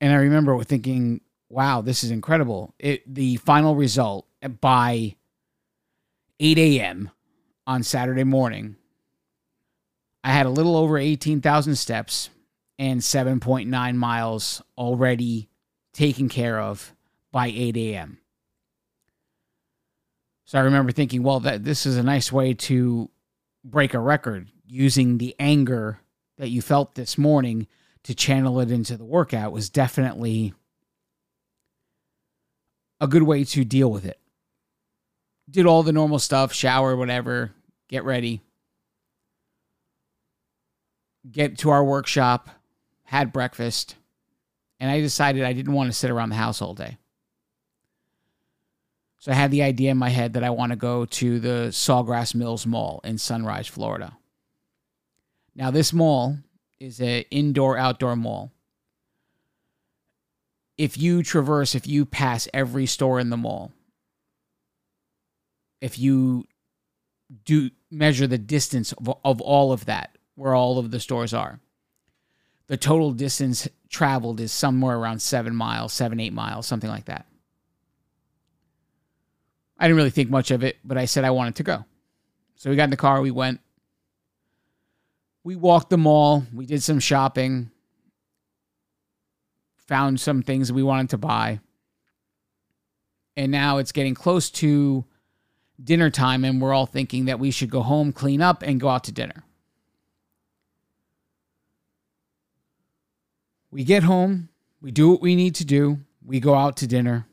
And 0.00 0.12
I 0.12 0.16
remember 0.16 0.62
thinking, 0.62 1.22
wow, 1.48 1.80
this 1.80 2.04
is 2.04 2.10
incredible. 2.10 2.74
It 2.78 3.02
the 3.12 3.36
final 3.36 3.74
result 3.74 4.26
by 4.60 5.16
8 6.38 6.58
a.m. 6.58 7.10
on 7.66 7.82
Saturday 7.82 8.24
morning, 8.24 8.76
I 10.22 10.32
had 10.32 10.44
a 10.44 10.50
little 10.50 10.76
over 10.76 10.98
18,000 10.98 11.76
steps 11.76 12.28
and 12.78 13.00
7.9 13.00 13.94
miles 13.94 14.62
already 14.76 15.48
taken 15.94 16.28
care 16.28 16.60
of 16.60 16.94
by 17.32 17.46
8 17.46 17.76
a.m. 17.78 18.18
So 20.46 20.58
I 20.58 20.62
remember 20.62 20.92
thinking, 20.92 21.24
well, 21.24 21.40
that 21.40 21.64
this 21.64 21.86
is 21.86 21.96
a 21.96 22.02
nice 22.04 22.30
way 22.30 22.54
to 22.54 23.10
break 23.64 23.94
a 23.94 23.98
record 23.98 24.48
using 24.68 25.18
the 25.18 25.34
anger 25.40 26.00
that 26.38 26.48
you 26.48 26.62
felt 26.62 26.94
this 26.94 27.18
morning 27.18 27.66
to 28.04 28.14
channel 28.14 28.60
it 28.60 28.70
into 28.70 28.96
the 28.96 29.04
workout 29.04 29.50
was 29.50 29.68
definitely 29.68 30.54
a 33.00 33.08
good 33.08 33.24
way 33.24 33.42
to 33.42 33.64
deal 33.64 33.90
with 33.90 34.04
it. 34.04 34.20
Did 35.50 35.66
all 35.66 35.82
the 35.82 35.92
normal 35.92 36.20
stuff, 36.20 36.52
shower, 36.52 36.96
whatever, 36.96 37.52
get 37.88 38.04
ready, 38.04 38.40
get 41.28 41.58
to 41.58 41.70
our 41.70 41.84
workshop, 41.84 42.48
had 43.02 43.32
breakfast, 43.32 43.96
and 44.78 44.90
I 44.90 45.00
decided 45.00 45.42
I 45.42 45.52
didn't 45.52 45.72
want 45.72 45.88
to 45.88 45.92
sit 45.92 46.10
around 46.10 46.28
the 46.28 46.36
house 46.36 46.62
all 46.62 46.74
day. 46.74 46.98
So 49.18 49.32
I 49.32 49.34
had 49.34 49.50
the 49.50 49.62
idea 49.62 49.90
in 49.90 49.96
my 49.96 50.10
head 50.10 50.34
that 50.34 50.44
I 50.44 50.50
want 50.50 50.70
to 50.70 50.76
go 50.76 51.04
to 51.04 51.40
the 51.40 51.68
Sawgrass 51.70 52.34
Mills 52.34 52.66
Mall 52.66 53.00
in 53.02 53.18
Sunrise, 53.18 53.66
Florida. 53.66 54.16
Now, 55.54 55.70
this 55.70 55.92
mall 55.92 56.38
is 56.78 57.00
an 57.00 57.24
indoor 57.30 57.78
outdoor 57.78 58.14
mall. 58.14 58.52
If 60.76 60.98
you 60.98 61.22
traverse, 61.22 61.74
if 61.74 61.86
you 61.86 62.04
pass 62.04 62.46
every 62.52 62.84
store 62.84 63.18
in 63.18 63.30
the 63.30 63.38
mall, 63.38 63.72
if 65.80 65.98
you 65.98 66.46
do 67.44 67.70
measure 67.90 68.26
the 68.26 68.38
distance 68.38 68.92
of, 68.92 69.14
of 69.24 69.40
all 69.40 69.72
of 69.72 69.86
that, 69.86 70.18
where 70.34 70.54
all 70.54 70.78
of 70.78 70.90
the 70.90 71.00
stores 71.00 71.32
are, 71.32 71.60
the 72.66 72.76
total 72.76 73.12
distance 73.12 73.66
traveled 73.88 74.40
is 74.40 74.52
somewhere 74.52 74.98
around 74.98 75.22
seven 75.22 75.54
miles, 75.54 75.94
seven, 75.94 76.20
eight 76.20 76.32
miles, 76.34 76.66
something 76.66 76.90
like 76.90 77.06
that. 77.06 77.26
I 79.78 79.86
didn't 79.86 79.96
really 79.96 80.10
think 80.10 80.30
much 80.30 80.50
of 80.50 80.64
it, 80.64 80.78
but 80.84 80.96
I 80.96 81.04
said 81.04 81.24
I 81.24 81.30
wanted 81.30 81.56
to 81.56 81.62
go. 81.62 81.84
So 82.56 82.70
we 82.70 82.76
got 82.76 82.84
in 82.84 82.90
the 82.90 82.96
car, 82.96 83.20
we 83.20 83.30
went, 83.30 83.60
we 85.44 85.54
walked 85.54 85.90
the 85.90 85.98
mall, 85.98 86.44
we 86.52 86.66
did 86.66 86.82
some 86.82 86.98
shopping, 86.98 87.70
found 89.76 90.20
some 90.20 90.42
things 90.42 90.72
we 90.72 90.82
wanted 90.82 91.10
to 91.10 91.18
buy. 91.18 91.60
And 93.36 93.52
now 93.52 93.76
it's 93.78 93.92
getting 93.92 94.14
close 94.14 94.50
to 94.50 95.04
dinner 95.82 96.08
time, 96.10 96.44
and 96.44 96.60
we're 96.60 96.72
all 96.72 96.86
thinking 96.86 97.26
that 97.26 97.38
we 97.38 97.50
should 97.50 97.70
go 97.70 97.82
home, 97.82 98.12
clean 98.12 98.40
up, 98.40 98.62
and 98.62 98.80
go 98.80 98.88
out 98.88 99.04
to 99.04 99.12
dinner. 99.12 99.44
We 103.70 103.84
get 103.84 104.04
home, 104.04 104.48
we 104.80 104.90
do 104.90 105.10
what 105.10 105.20
we 105.20 105.36
need 105.36 105.54
to 105.56 105.64
do, 105.64 106.00
we 106.24 106.40
go 106.40 106.54
out 106.54 106.78
to 106.78 106.86
dinner. 106.86 107.26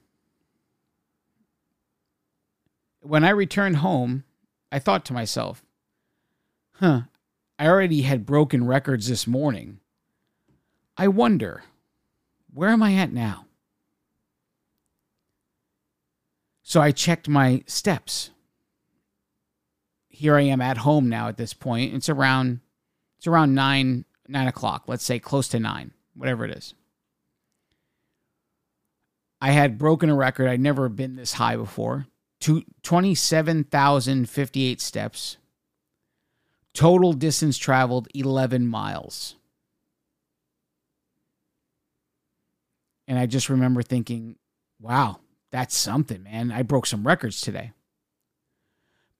When 3.03 3.25
I 3.25 3.29
returned 3.31 3.77
home, 3.77 4.23
I 4.71 4.79
thought 4.79 5.03
to 5.05 5.13
myself, 5.13 5.63
huh, 6.75 7.01
I 7.59 7.67
already 7.67 8.03
had 8.03 8.25
broken 8.25 8.65
records 8.65 9.07
this 9.07 9.27
morning. 9.27 9.79
I 10.97 11.09
wonder, 11.09 11.63
where 12.53 12.69
am 12.69 12.81
I 12.81 12.95
at 12.95 13.11
now? 13.11 13.45
So 16.63 16.79
I 16.81 16.91
checked 16.91 17.27
my 17.27 17.63
steps. 17.67 18.31
Here 20.07 20.37
I 20.37 20.43
am 20.43 20.61
at 20.61 20.77
home 20.77 21.09
now 21.09 21.27
at 21.27 21.37
this 21.37 21.53
point. 21.53 21.93
It's 21.93 22.07
around 22.07 22.61
it's 23.17 23.27
around 23.27 23.53
nine 23.53 24.05
nine 24.27 24.47
o'clock. 24.47 24.83
Let's 24.87 25.03
say 25.03 25.19
close 25.19 25.49
to 25.49 25.59
nine, 25.59 25.91
whatever 26.15 26.45
it 26.45 26.51
is. 26.51 26.73
I 29.41 29.51
had 29.51 29.77
broken 29.77 30.09
a 30.09 30.15
record. 30.15 30.47
I'd 30.47 30.61
never 30.61 30.87
been 30.87 31.17
this 31.17 31.33
high 31.33 31.57
before. 31.57 32.07
Two, 32.43 32.63
27,058 32.81 34.81
steps. 34.81 35.37
Total 36.73 37.13
distance 37.13 37.57
traveled 37.57 38.09
11 38.13 38.67
miles. 38.67 39.35
And 43.07 43.17
I 43.17 43.27
just 43.27 43.47
remember 43.47 43.81
thinking, 43.81 44.35
wow, 44.81 45.21
that's 45.51 45.77
something, 45.77 46.23
man. 46.23 46.51
I 46.51 46.63
broke 46.63 46.85
some 46.85 47.07
records 47.07 47.39
today. 47.39 47.71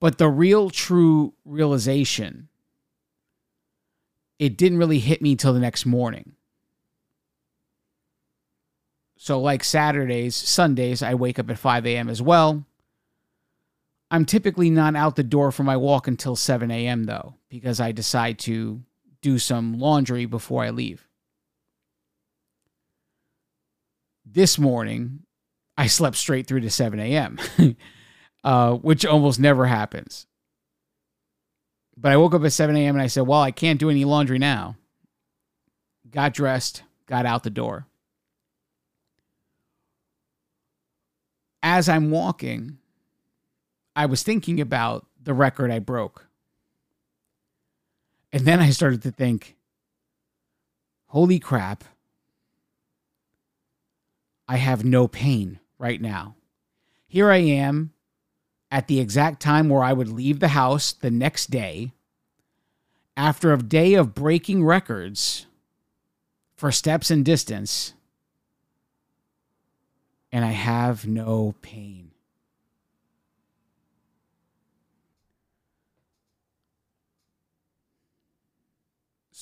But 0.01 0.17
the 0.17 0.27
real 0.27 0.69
true 0.69 1.33
realization, 1.45 2.49
it 4.37 4.57
didn't 4.57 4.79
really 4.79 4.99
hit 4.99 5.21
me 5.21 5.37
till 5.37 5.53
the 5.53 5.61
next 5.61 5.85
morning. 5.85 6.33
So, 9.15 9.39
like 9.39 9.63
Saturdays, 9.63 10.35
Sundays, 10.35 11.01
I 11.01 11.13
wake 11.13 11.39
up 11.39 11.49
at 11.49 11.57
5 11.57 11.85
a.m. 11.85 12.09
as 12.09 12.21
well. 12.21 12.65
I'm 14.13 14.25
typically 14.25 14.69
not 14.69 14.95
out 14.95 15.15
the 15.15 15.23
door 15.23 15.51
for 15.51 15.63
my 15.63 15.75
walk 15.75 16.07
until 16.07 16.35
7 16.35 16.69
a.m., 16.69 17.05
though, 17.05 17.33
because 17.49 17.79
I 17.79 17.91
decide 17.91 18.37
to 18.39 18.83
do 19.23 19.39
some 19.39 19.79
laundry 19.79 20.27
before 20.27 20.63
I 20.63 20.69
leave. 20.69 21.07
This 24.23 24.59
morning, 24.59 25.21
I 25.79 25.87
slept 25.87 26.15
straight 26.15 26.45
through 26.45 26.59
to 26.59 26.69
7 26.69 26.99
a.m., 26.99 27.39
uh, 28.43 28.73
which 28.75 29.03
almost 29.03 29.39
never 29.39 29.65
happens. 29.65 30.27
But 31.97 32.11
I 32.11 32.17
woke 32.17 32.35
up 32.35 32.43
at 32.43 32.53
7 32.53 32.75
a.m. 32.75 32.93
and 32.93 33.01
I 33.01 33.07
said, 33.07 33.25
Well, 33.25 33.41
I 33.41 33.49
can't 33.49 33.79
do 33.79 33.89
any 33.89 34.05
laundry 34.05 34.37
now. 34.37 34.75
Got 36.11 36.35
dressed, 36.35 36.83
got 37.07 37.25
out 37.25 37.41
the 37.41 37.49
door. 37.49 37.87
As 41.63 41.89
I'm 41.89 42.11
walking, 42.11 42.77
I 43.95 44.05
was 44.05 44.23
thinking 44.23 44.59
about 44.59 45.05
the 45.21 45.33
record 45.33 45.71
I 45.71 45.79
broke. 45.79 46.27
And 48.31 48.45
then 48.45 48.59
I 48.59 48.71
started 48.71 49.03
to 49.03 49.11
think, 49.11 49.55
holy 51.07 51.39
crap, 51.39 51.83
I 54.47 54.57
have 54.57 54.83
no 54.83 55.07
pain 55.07 55.59
right 55.77 56.01
now. 56.01 56.35
Here 57.07 57.29
I 57.29 57.37
am 57.37 57.93
at 58.71 58.87
the 58.87 58.99
exact 58.99 59.39
time 59.39 59.69
where 59.69 59.83
I 59.83 59.93
would 59.93 60.07
leave 60.07 60.39
the 60.39 60.49
house 60.49 60.93
the 60.93 61.11
next 61.11 61.51
day 61.51 61.91
after 63.15 63.53
a 63.53 63.57
day 63.59 63.93
of 63.93 64.15
breaking 64.15 64.63
records 64.65 65.45
for 66.55 66.71
steps 66.71 67.11
and 67.11 67.23
distance, 67.23 67.93
and 70.31 70.43
I 70.43 70.51
have 70.51 71.05
no 71.05 71.53
pain. 71.61 72.12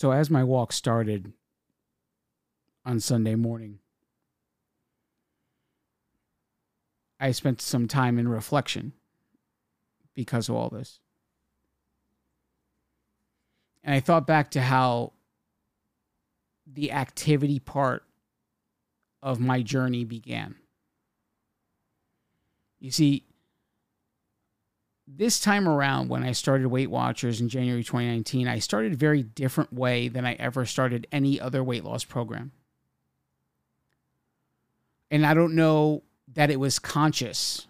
So, 0.01 0.09
as 0.09 0.31
my 0.31 0.43
walk 0.43 0.73
started 0.73 1.31
on 2.83 2.99
Sunday 2.99 3.35
morning, 3.35 3.77
I 7.19 7.29
spent 7.29 7.61
some 7.61 7.87
time 7.87 8.17
in 8.17 8.27
reflection 8.27 8.93
because 10.15 10.49
of 10.49 10.55
all 10.55 10.69
this. 10.69 11.01
And 13.83 13.93
I 13.93 13.99
thought 13.99 14.25
back 14.25 14.49
to 14.51 14.61
how 14.63 15.13
the 16.65 16.93
activity 16.93 17.59
part 17.59 18.03
of 19.21 19.39
my 19.39 19.61
journey 19.61 20.03
began. 20.03 20.55
You 22.79 22.89
see, 22.89 23.25
this 25.17 25.39
time 25.39 25.67
around 25.67 26.09
when 26.09 26.23
I 26.23 26.31
started 26.31 26.67
Weight 26.67 26.89
Watchers 26.89 27.41
in 27.41 27.49
January 27.49 27.83
2019, 27.83 28.47
I 28.47 28.59
started 28.59 28.93
a 28.93 28.97
very 28.97 29.23
different 29.23 29.73
way 29.73 30.07
than 30.07 30.25
I 30.25 30.33
ever 30.33 30.65
started 30.65 31.07
any 31.11 31.39
other 31.39 31.63
weight 31.63 31.83
loss 31.83 32.03
program. 32.03 32.51
And 35.09 35.25
I 35.25 35.33
don't 35.33 35.55
know 35.55 36.03
that 36.33 36.49
it 36.49 36.59
was 36.59 36.79
conscious. 36.79 37.67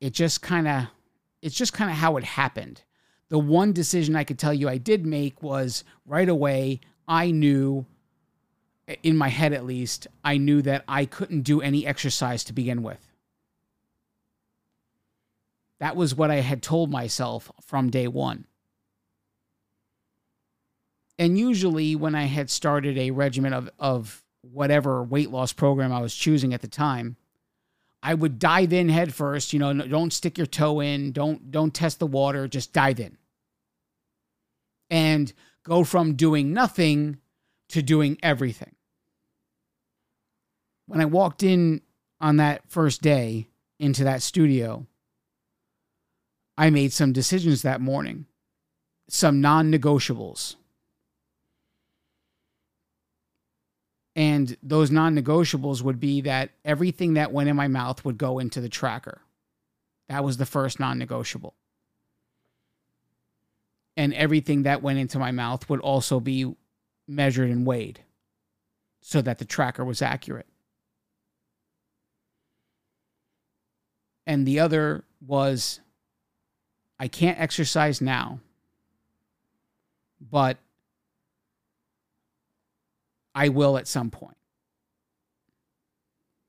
It 0.00 0.12
just 0.12 0.42
kind 0.42 0.68
of 0.68 0.86
it's 1.42 1.56
just 1.56 1.72
kind 1.72 1.90
of 1.90 1.96
how 1.96 2.16
it 2.16 2.24
happened. 2.24 2.82
The 3.28 3.38
one 3.38 3.72
decision 3.72 4.16
I 4.16 4.24
could 4.24 4.38
tell 4.38 4.54
you 4.54 4.68
I 4.68 4.78
did 4.78 5.04
make 5.04 5.42
was 5.42 5.84
right 6.04 6.28
away 6.28 6.80
I 7.08 7.30
knew 7.30 7.86
in 9.02 9.16
my 9.16 9.28
head 9.28 9.52
at 9.52 9.64
least, 9.64 10.06
I 10.24 10.38
knew 10.38 10.62
that 10.62 10.84
I 10.86 11.06
couldn't 11.06 11.42
do 11.42 11.60
any 11.60 11.86
exercise 11.86 12.44
to 12.44 12.52
begin 12.52 12.82
with. 12.82 13.15
That 15.78 15.96
was 15.96 16.14
what 16.14 16.30
I 16.30 16.36
had 16.36 16.62
told 16.62 16.90
myself 16.90 17.50
from 17.60 17.90
day 17.90 18.08
1. 18.08 18.46
And 21.18 21.38
usually 21.38 21.96
when 21.96 22.14
I 22.14 22.24
had 22.24 22.50
started 22.50 22.98
a 22.98 23.10
regimen 23.10 23.52
of 23.52 23.70
of 23.78 24.22
whatever 24.42 25.02
weight 25.02 25.30
loss 25.30 25.52
program 25.52 25.92
I 25.92 26.00
was 26.00 26.14
choosing 26.14 26.54
at 26.54 26.60
the 26.60 26.68
time, 26.68 27.16
I 28.02 28.14
would 28.14 28.38
dive 28.38 28.72
in 28.72 28.88
head 28.88 29.14
first. 29.14 29.52
You 29.52 29.58
know, 29.58 29.72
don't 29.72 30.12
stick 30.12 30.38
your 30.38 30.46
toe 30.46 30.80
in. 30.80 31.12
Don't 31.12 31.50
don't 31.50 31.74
test 31.74 31.98
the 31.98 32.06
water. 32.06 32.46
Just 32.48 32.72
dive 32.72 33.00
in. 33.00 33.16
And 34.90 35.32
go 35.62 35.84
from 35.84 36.14
doing 36.14 36.52
nothing 36.52 37.18
to 37.70 37.82
doing 37.82 38.18
everything. 38.22 38.74
When 40.86 41.00
I 41.00 41.06
walked 41.06 41.42
in 41.42 41.80
on 42.20 42.36
that 42.36 42.62
first 42.68 43.02
day 43.02 43.48
into 43.80 44.04
that 44.04 44.22
studio, 44.22 44.86
I 46.58 46.70
made 46.70 46.92
some 46.92 47.12
decisions 47.12 47.62
that 47.62 47.80
morning, 47.80 48.26
some 49.08 49.40
non 49.40 49.70
negotiables. 49.70 50.56
And 54.14 54.56
those 54.62 54.90
non 54.90 55.14
negotiables 55.14 55.82
would 55.82 56.00
be 56.00 56.22
that 56.22 56.50
everything 56.64 57.14
that 57.14 57.32
went 57.32 57.50
in 57.50 57.56
my 57.56 57.68
mouth 57.68 58.04
would 58.04 58.16
go 58.16 58.38
into 58.38 58.62
the 58.62 58.68
tracker. 58.70 59.20
That 60.08 60.24
was 60.24 60.38
the 60.38 60.46
first 60.46 60.80
non 60.80 60.98
negotiable. 60.98 61.54
And 63.98 64.14
everything 64.14 64.62
that 64.62 64.82
went 64.82 64.98
into 64.98 65.18
my 65.18 65.32
mouth 65.32 65.68
would 65.68 65.80
also 65.80 66.20
be 66.20 66.54
measured 67.06 67.50
and 67.50 67.66
weighed 67.66 68.00
so 69.00 69.20
that 69.22 69.38
the 69.38 69.44
tracker 69.44 69.84
was 69.84 70.02
accurate. 70.02 70.46
And 74.26 74.46
the 74.46 74.58
other 74.58 75.04
was 75.24 75.80
I 76.98 77.08
can't 77.08 77.38
exercise 77.38 78.00
now, 78.00 78.40
but 80.20 80.58
I 83.34 83.50
will 83.50 83.76
at 83.76 83.86
some 83.86 84.10
point. 84.10 84.36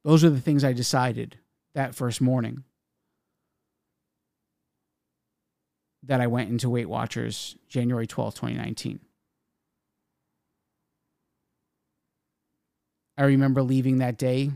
Those 0.03 0.23
are 0.23 0.29
the 0.29 0.39
things 0.39 0.63
I 0.63 0.71
decided 0.71 1.37
that 1.73 1.95
first 1.95 2.21
morning 2.21 2.63
that 6.03 6.21
I 6.21 6.27
went 6.27 6.49
into 6.49 6.69
Weight 6.69 6.87
Watchers 6.87 7.57
January 7.67 8.07
12th, 8.07 8.35
2019. 8.35 9.01
I 13.17 13.23
remember 13.23 13.63
leaving 13.63 13.97
that 13.97 14.17
day 14.17 14.51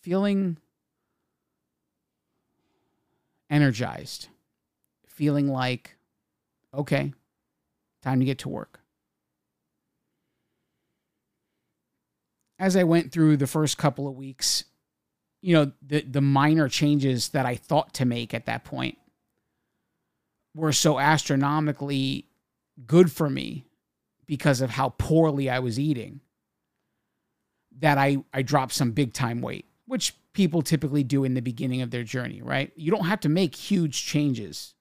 feeling 0.00 0.56
energized, 3.50 4.28
feeling 5.16 5.48
like, 5.48 5.96
okay, 6.72 7.12
time 8.02 8.20
to 8.20 8.24
get 8.24 8.38
to 8.38 8.48
work. 8.48 8.80
as 12.58 12.76
I 12.76 12.84
went 12.84 13.12
through 13.12 13.36
the 13.36 13.46
first 13.46 13.78
couple 13.78 14.08
of 14.08 14.16
weeks, 14.16 14.64
you 15.42 15.54
know, 15.54 15.72
the 15.82 16.02
the 16.02 16.20
minor 16.20 16.68
changes 16.68 17.30
that 17.30 17.46
I 17.46 17.56
thought 17.56 17.94
to 17.94 18.04
make 18.04 18.34
at 18.34 18.46
that 18.46 18.64
point 18.64 18.98
were 20.54 20.72
so 20.72 20.98
astronomically 20.98 22.26
good 22.86 23.12
for 23.12 23.28
me 23.28 23.66
because 24.26 24.60
of 24.60 24.70
how 24.70 24.90
poorly 24.90 25.50
I 25.50 25.58
was 25.58 25.78
eating 25.78 26.20
that 27.78 27.98
I 27.98 28.18
I 28.32 28.42
dropped 28.42 28.72
some 28.72 28.92
big 28.92 29.12
time 29.12 29.42
weight, 29.42 29.66
which 29.86 30.14
people 30.32 30.62
typically 30.62 31.04
do 31.04 31.24
in 31.24 31.34
the 31.34 31.40
beginning 31.40 31.82
of 31.82 31.90
their 31.90 32.04
journey, 32.04 32.40
right? 32.42 32.72
You 32.76 32.90
don't 32.90 33.06
have 33.06 33.20
to 33.20 33.28
make 33.28 33.54
huge 33.54 34.04
changes. 34.04 34.74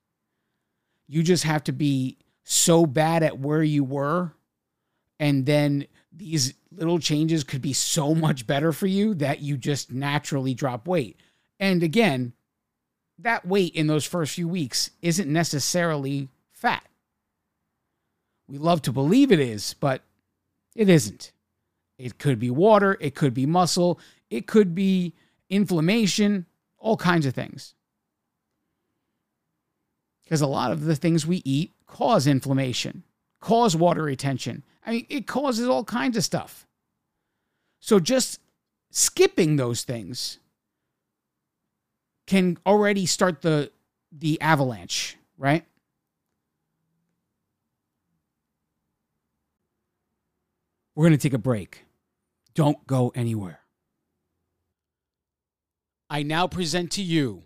You 1.08 1.24
just 1.24 1.44
have 1.44 1.64
to 1.66 1.72
be 1.72 2.18
so 2.44 2.86
bad 2.86 3.24
at 3.24 3.40
where 3.40 3.64
you 3.64 3.84
were 3.84 4.34
and 5.20 5.46
then 5.46 5.88
these 6.12 6.54
little 6.72 7.00
changes 7.00 7.44
could 7.44 7.62
be 7.62 7.74
so 7.74 8.14
much 8.14 8.48
better 8.48 8.72
for 8.72 8.88
you 8.88 9.14
that 9.16 9.42
you 9.42 9.58
just 9.58 9.92
naturally 9.92 10.54
drop 10.54 10.88
weight. 10.88 11.20
And 11.60 11.84
again, 11.84 12.34
that 13.20 13.48
weight 13.48 13.76
in 13.76 13.88
those 13.88 14.06
first 14.06 14.36
few 14.36 14.48
weeks 14.48 14.92
isn't 15.02 15.32
necessarily 15.32 16.30
fat. 16.52 16.86
We 18.48 18.58
love 18.58 18.82
to 18.84 18.92
believe 18.92 19.32
it 19.32 19.40
is, 19.40 19.74
but 19.74 20.04
it 20.76 20.90
isn't. 20.90 21.32
It 21.98 22.18
could 22.18 22.40
be 22.40 22.50
water, 22.50 22.98
it 23.00 23.16
could 23.16 23.34
be 23.34 23.46
muscle, 23.46 24.00
it 24.30 24.48
could 24.48 24.76
be 24.76 25.14
inflammation, 25.50 26.46
all 26.78 26.98
kinds 26.98 27.26
of 27.26 27.34
things. 27.34 27.74
Because 30.26 30.42
a 30.42 30.48
lot 30.48 30.72
of 30.72 30.86
the 30.86 30.96
things 30.96 31.26
we 31.26 31.42
eat 31.46 31.72
cause 31.88 32.28
inflammation, 32.28 33.04
cause 33.40 33.76
water 33.76 34.04
retention, 34.04 34.64
I 34.86 34.92
mean, 34.92 35.06
it 35.10 35.28
causes 35.28 35.68
all 35.68 35.84
kinds 35.84 36.18
of 36.18 36.24
stuff. 36.24 36.66
So 37.80 38.00
just 38.00 38.40
skipping 38.92 39.56
those 39.56 39.84
things 39.84 40.40
can 42.28 42.58
already 42.66 43.06
start 43.06 43.42
the 43.42 43.72
the 44.12 44.40
avalanche, 44.42 45.18
right? 45.38 45.66
We're 50.96 51.06
going 51.06 51.18
to 51.18 51.22
take 51.22 51.34
a 51.34 51.38
break. 51.38 51.86
Don't 52.54 52.88
go 52.88 53.12
anywhere. 53.14 53.60
I 56.10 56.24
now 56.24 56.48
present 56.48 56.92
to 56.94 57.02
you 57.02 57.44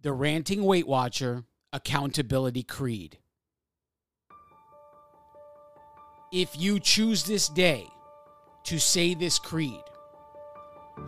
the 0.00 0.12
Ranting 0.12 0.62
Weight 0.62 0.86
Watcher 0.86 1.44
Accountability 1.74 2.62
Creed. 2.62 3.18
If 6.30 6.56
you 6.56 6.78
choose 6.78 7.24
this 7.24 7.48
day 7.48 7.88
to 8.62 8.78
say 8.78 9.14
this 9.14 9.40
creed, 9.40 9.82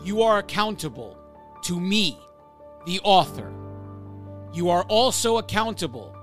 you 0.02 0.22
are 0.22 0.38
accountable 0.38 1.16
to 1.62 1.79
me, 1.79 2.18
the 2.85 2.98
author. 3.05 3.52
You 4.52 4.70
are 4.70 4.83
also 4.88 5.38
accountable 5.38 6.16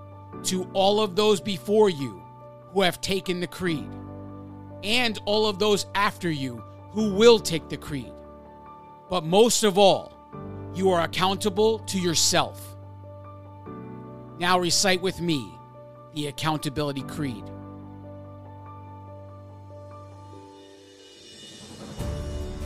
to 0.43 0.69
all 0.73 0.99
of 0.99 1.15
those 1.15 1.39
before 1.39 1.89
you 1.89 2.21
who 2.73 2.81
have 2.81 2.99
taken 2.99 3.39
the 3.39 3.47
creed, 3.47 3.89
and 4.83 5.17
all 5.23 5.47
of 5.47 5.57
those 5.57 5.85
after 5.95 6.29
you 6.29 6.61
who 6.91 7.13
will 7.13 7.39
take 7.39 7.69
the 7.69 7.77
creed. 7.77 8.11
But 9.09 9.23
most 9.23 9.63
of 9.63 9.77
all, 9.77 10.11
you 10.75 10.89
are 10.89 11.03
accountable 11.03 11.79
to 11.79 11.97
yourself. 11.97 12.72
Now 14.43 14.59
recite 14.59 15.01
with 15.01 15.21
me 15.21 15.57
the 16.15 16.27
Accountability 16.27 17.03
Creed. 17.03 17.45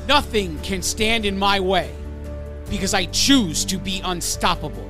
Nothing 0.07 0.59
can 0.61 0.81
stand 0.81 1.23
in 1.23 1.37
my 1.37 1.59
way 1.59 1.93
because 2.71 2.95
I 2.95 3.05
choose 3.05 3.63
to 3.65 3.77
be 3.77 4.01
unstoppable. 4.03 4.89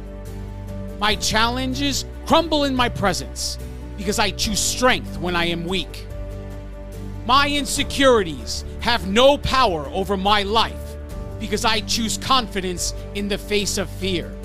My 0.97 1.15
challenges 1.15 2.06
crumble 2.26 2.63
in 2.63 2.73
my 2.73 2.88
presence 2.88 3.58
because 3.97 4.17
I 4.17 4.32
choose 4.32 4.62
strength 4.62 5.19
when 5.19 5.36
I 5.36 5.47
am 5.47 5.65
weak. 5.65 6.06
My 7.26 7.50
insecurities 7.50 8.63
have 8.80 9.10
no 9.10 9.38
power 9.39 9.88
over 9.88 10.15
my 10.15 10.43
life 10.43 10.95
because 11.38 11.65
I 11.65 11.82
choose 11.82 12.17
confidence 12.17 12.93
in 13.13 13.28
the 13.28 13.38
face 13.38 13.78
of 13.78 13.89
fear. 13.89 14.37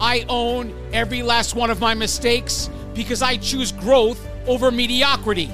I 0.00 0.24
own 0.28 0.74
every 0.92 1.22
last 1.22 1.54
one 1.54 1.70
of 1.70 1.80
my 1.80 1.94
mistakes 1.94 2.70
because 2.94 3.22
I 3.22 3.36
choose 3.36 3.72
growth 3.72 4.24
over 4.46 4.70
mediocrity. 4.70 5.50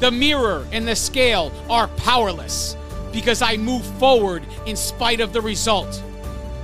The 0.00 0.10
mirror 0.10 0.66
and 0.72 0.86
the 0.86 0.96
scale 0.96 1.52
are 1.70 1.88
powerless 1.88 2.76
because 3.12 3.42
I 3.42 3.56
move 3.56 3.84
forward 3.98 4.42
in 4.66 4.76
spite 4.76 5.20
of 5.20 5.32
the 5.32 5.40
result. 5.40 6.02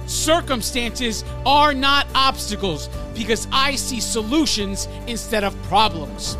Circumstances 0.06 1.24
are 1.46 1.72
not 1.72 2.06
obstacles 2.14 2.88
because 3.14 3.46
I 3.52 3.76
see 3.76 4.00
solutions 4.00 4.88
instead 5.06 5.44
of 5.44 5.60
problems. 5.64 6.36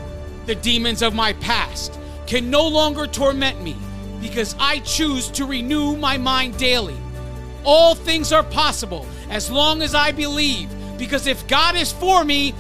The 0.46 0.56
demons 0.56 1.02
of 1.02 1.14
my 1.14 1.34
past 1.34 1.98
can 2.26 2.50
no 2.50 2.66
longer 2.66 3.06
torment 3.06 3.62
me 3.62 3.76
because 4.20 4.56
I 4.58 4.80
choose 4.80 5.28
to 5.30 5.46
renew 5.46 5.96
my 5.96 6.18
mind 6.18 6.56
daily. 6.58 6.96
All 7.64 7.94
things 7.94 8.32
are 8.32 8.42
possible 8.42 9.06
as 9.30 9.50
long 9.50 9.80
as 9.80 9.94
I 9.94 10.12
believe, 10.12 10.68
because 10.98 11.26
if 11.26 11.46
God 11.48 11.76
is 11.76 11.92
for 11.92 12.24
me, 12.24 12.52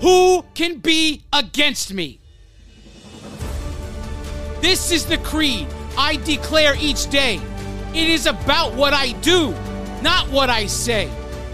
who 0.00 0.44
can 0.54 0.78
be 0.78 1.22
against 1.32 1.94
me? 1.94 2.20
This 4.60 4.90
is 4.90 5.06
the 5.06 5.18
creed 5.18 5.66
I 5.96 6.16
declare 6.16 6.74
each 6.78 7.08
day. 7.08 7.40
It 7.94 8.08
is 8.10 8.26
about 8.26 8.74
what 8.74 8.92
I 8.92 9.12
do, 9.12 9.54
not 10.02 10.28
what 10.28 10.50
I 10.50 10.66
say. 10.66 11.08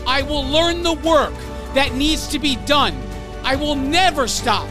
I 0.07 0.23
will 0.23 0.45
learn 0.45 0.83
the 0.83 0.95
work 0.95 1.35
that 1.75 1.95
needs 1.95 2.27
to 2.29 2.39
be 2.39 2.57
done. 2.67 2.95
I 3.43 3.57
will 3.57 3.77
never 3.77 4.27
stop, 4.27 4.69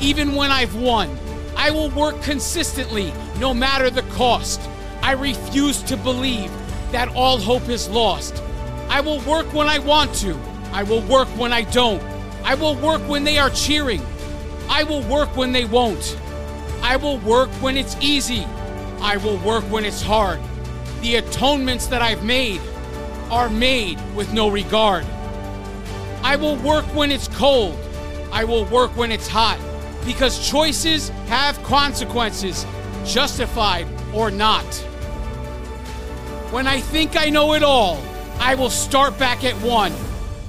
even 0.00 0.34
when 0.34 0.50
I've 0.50 0.74
won. 0.74 1.16
I 1.56 1.70
will 1.70 1.90
work 1.90 2.20
consistently, 2.22 3.12
no 3.38 3.54
matter 3.54 3.90
the 3.90 4.02
cost. 4.02 4.60
I 5.02 5.12
refuse 5.12 5.82
to 5.84 5.96
believe 5.96 6.50
that 6.92 7.08
all 7.14 7.38
hope 7.38 7.68
is 7.68 7.88
lost. 7.88 8.42
I 8.88 9.00
will 9.00 9.20
work 9.20 9.52
when 9.52 9.68
I 9.68 9.78
want 9.78 10.14
to. 10.16 10.38
I 10.72 10.82
will 10.82 11.02
work 11.02 11.28
when 11.38 11.52
I 11.52 11.62
don't. 11.62 12.02
I 12.44 12.54
will 12.54 12.76
work 12.76 13.00
when 13.08 13.24
they 13.24 13.38
are 13.38 13.50
cheering. 13.50 14.02
I 14.68 14.84
will 14.84 15.02
work 15.02 15.36
when 15.36 15.52
they 15.52 15.64
won't. 15.64 16.18
I 16.82 16.96
will 16.96 17.18
work 17.18 17.50
when 17.62 17.76
it's 17.76 17.96
easy. 18.00 18.44
I 19.00 19.16
will 19.16 19.38
work 19.38 19.64
when 19.64 19.84
it's 19.84 20.02
hard. 20.02 20.40
The 21.00 21.16
atonements 21.16 21.86
that 21.88 22.02
I've 22.02 22.24
made 22.24 22.60
are 23.30 23.48
made 23.48 23.98
with 24.14 24.32
no 24.32 24.48
regard. 24.48 25.04
I 26.22 26.36
will 26.36 26.56
work 26.56 26.84
when 26.94 27.10
it's 27.10 27.28
cold. 27.28 27.76
I 28.32 28.44
will 28.44 28.64
work 28.66 28.96
when 28.96 29.10
it's 29.10 29.28
hot. 29.28 29.58
Because 30.04 30.48
choices 30.48 31.08
have 31.26 31.60
consequences, 31.64 32.64
justified 33.04 33.86
or 34.14 34.30
not. 34.30 34.64
When 36.52 36.66
I 36.66 36.80
think 36.80 37.16
I 37.16 37.30
know 37.30 37.54
it 37.54 37.62
all, 37.62 38.00
I 38.38 38.54
will 38.54 38.70
start 38.70 39.18
back 39.18 39.44
at 39.44 39.54
one. 39.56 39.92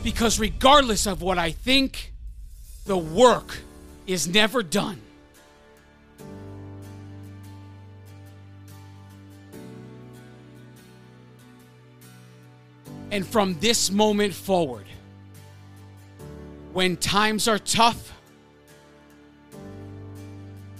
Because 0.04 0.39
regardless 0.39 1.06
of 1.06 1.21
what 1.21 1.38
I 1.38 1.52
think, 1.52 2.13
the 2.86 2.97
work 2.97 3.58
is 4.06 4.26
never 4.26 4.63
done. 4.63 5.02
And 13.12 13.28
from 13.28 13.60
this 13.60 13.91
moment 13.91 14.34
forward, 14.34 14.86
when 16.71 16.95
times 16.95 17.50
are 17.50 17.60
tough, 17.60 18.13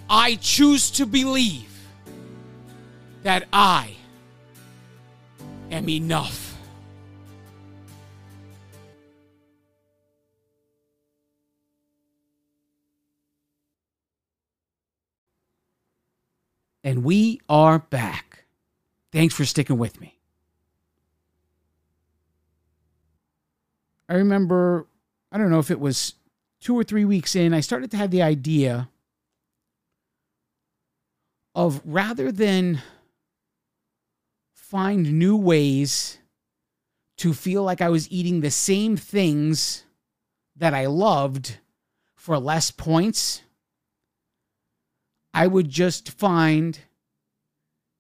I 0.10 0.36
choose 0.36 0.92
to 0.92 1.06
believe 1.06 1.70
that 3.24 3.46
I 3.52 3.96
am 5.70 5.90
enough. 5.90 6.47
And 16.88 17.04
we 17.04 17.42
are 17.50 17.80
back. 17.80 18.46
Thanks 19.12 19.36
for 19.36 19.44
sticking 19.44 19.78
with 19.78 20.00
me. 20.00 20.18
I 24.08 24.14
remember, 24.14 24.88
I 25.30 25.38
don't 25.38 25.50
know 25.50 25.60
if 25.60 25.70
it 25.70 25.82
was 25.82 26.14
two 26.62 26.80
or 26.80 26.86
three 26.86 27.04
weeks 27.04 27.36
in, 27.36 27.54
I 27.54 27.60
started 27.60 27.92
to 27.92 27.98
have 27.98 28.10
the 28.10 28.22
idea 28.22 28.88
of 31.54 31.82
rather 31.84 32.32
than 32.32 32.82
find 34.54 35.20
new 35.20 35.36
ways 35.36 36.20
to 37.18 37.34
feel 37.34 37.64
like 37.64 37.82
I 37.82 37.90
was 37.90 38.10
eating 38.10 38.40
the 38.40 38.50
same 38.50 38.96
things 38.96 39.84
that 40.56 40.74
I 40.74 40.86
loved 40.86 41.58
for 42.16 42.40
less 42.40 42.72
points, 42.72 43.42
I 45.38 45.46
would 45.46 45.70
just 45.70 46.10
find 46.10 46.80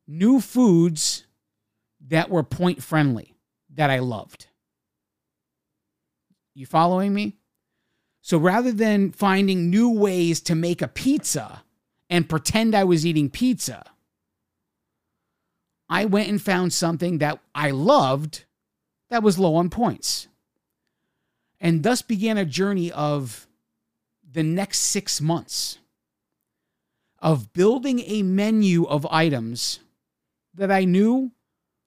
new 0.07 0.41
foods 0.41 1.27
that 2.07 2.31
were 2.31 2.41
point 2.41 2.81
friendly 2.81 3.35
that 3.75 3.91
I 3.91 3.99
loved. 3.99 4.47
You 6.55 6.65
following 6.65 7.13
me? 7.13 7.37
So 8.23 8.39
rather 8.39 8.71
than 8.71 9.11
finding 9.11 9.69
new 9.69 9.87
ways 9.87 10.41
to 10.41 10.55
make 10.55 10.81
a 10.81 10.87
pizza 10.87 11.61
and 12.09 12.27
pretend 12.27 12.73
I 12.73 12.85
was 12.85 13.05
eating 13.05 13.29
pizza, 13.29 13.83
I 15.87 16.05
went 16.05 16.29
and 16.29 16.41
found 16.41 16.73
something 16.73 17.19
that 17.19 17.37
I 17.53 17.69
loved 17.69 18.45
that 19.11 19.21
was 19.21 19.37
low 19.37 19.53
on 19.57 19.69
points. 19.69 20.27
And 21.59 21.83
thus 21.83 22.01
began 22.01 22.39
a 22.39 22.45
journey 22.45 22.91
of 22.91 23.47
the 24.27 24.41
next 24.41 24.79
six 24.79 25.21
months 25.21 25.77
of 27.19 27.53
building 27.53 27.99
a 28.01 28.23
menu 28.23 28.85
of 28.85 29.05
items 29.07 29.79
that 30.53 30.71
I 30.71 30.85
knew 30.85 31.31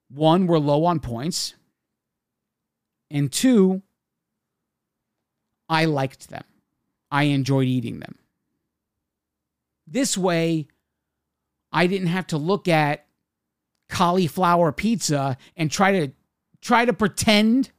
one 0.08 0.46
were 0.46 0.58
low 0.58 0.84
on 0.84 1.00
points, 1.00 1.54
and 3.10 3.30
two, 3.30 3.82
I 5.68 5.84
liked 5.84 6.28
them. 6.28 6.44
I 7.10 7.24
enjoyed 7.24 7.66
eating 7.66 8.00
them. 8.00 8.18
This 9.86 10.16
way, 10.16 10.68
I 11.72 11.86
didn't 11.86 12.08
have 12.08 12.26
to 12.28 12.38
look 12.38 12.68
at 12.68 13.06
cauliflower 13.88 14.72
pizza 14.72 15.36
and 15.56 15.70
try 15.70 15.92
to 15.92 16.12
try 16.60 16.84
to 16.84 16.92
pretend 16.92 17.70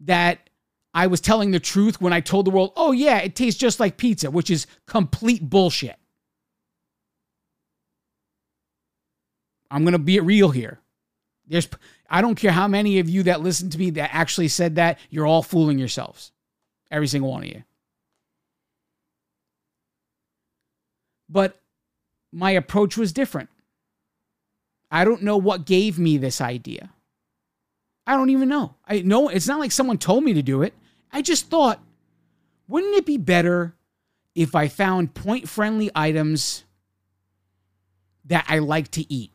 that 0.00 0.48
I 0.94 1.06
was 1.06 1.20
telling 1.20 1.50
the 1.50 1.60
truth 1.60 2.00
when 2.00 2.12
I 2.12 2.20
told 2.20 2.46
the 2.46 2.50
world, 2.50 2.72
"Oh 2.76 2.92
yeah, 2.92 3.18
it 3.18 3.34
tastes 3.34 3.60
just 3.60 3.80
like 3.80 3.96
pizza," 3.96 4.30
which 4.30 4.50
is 4.50 4.66
complete 4.86 5.48
bullshit. 5.48 5.98
I'm 9.72 9.84
going 9.84 9.92
to 9.92 9.98
be 9.98 10.20
real 10.20 10.50
here. 10.50 10.80
There's 11.48 11.66
I 12.08 12.20
don't 12.20 12.34
care 12.34 12.52
how 12.52 12.68
many 12.68 12.98
of 12.98 13.08
you 13.08 13.22
that 13.24 13.40
listen 13.40 13.70
to 13.70 13.78
me 13.78 13.90
that 13.90 14.14
actually 14.14 14.48
said 14.48 14.76
that, 14.76 14.98
you're 15.08 15.26
all 15.26 15.42
fooling 15.42 15.78
yourselves. 15.78 16.30
Every 16.90 17.06
single 17.06 17.30
one 17.30 17.42
of 17.42 17.48
you. 17.48 17.64
But 21.26 21.58
my 22.30 22.50
approach 22.50 22.98
was 22.98 23.14
different. 23.14 23.48
I 24.90 25.06
don't 25.06 25.22
know 25.22 25.38
what 25.38 25.64
gave 25.64 25.98
me 25.98 26.18
this 26.18 26.42
idea. 26.42 26.90
I 28.06 28.14
don't 28.14 28.28
even 28.28 28.50
know. 28.50 28.74
I 28.86 29.00
know 29.00 29.30
it's 29.30 29.48
not 29.48 29.58
like 29.58 29.72
someone 29.72 29.96
told 29.96 30.22
me 30.22 30.34
to 30.34 30.42
do 30.42 30.60
it. 30.60 30.74
I 31.10 31.22
just 31.22 31.48
thought, 31.48 31.80
wouldn't 32.68 32.96
it 32.96 33.06
be 33.06 33.16
better 33.16 33.74
if 34.34 34.54
I 34.54 34.68
found 34.68 35.14
point 35.14 35.48
friendly 35.48 35.90
items 35.94 36.64
that 38.26 38.44
I 38.48 38.58
like 38.58 38.90
to 38.92 39.10
eat 39.10 39.32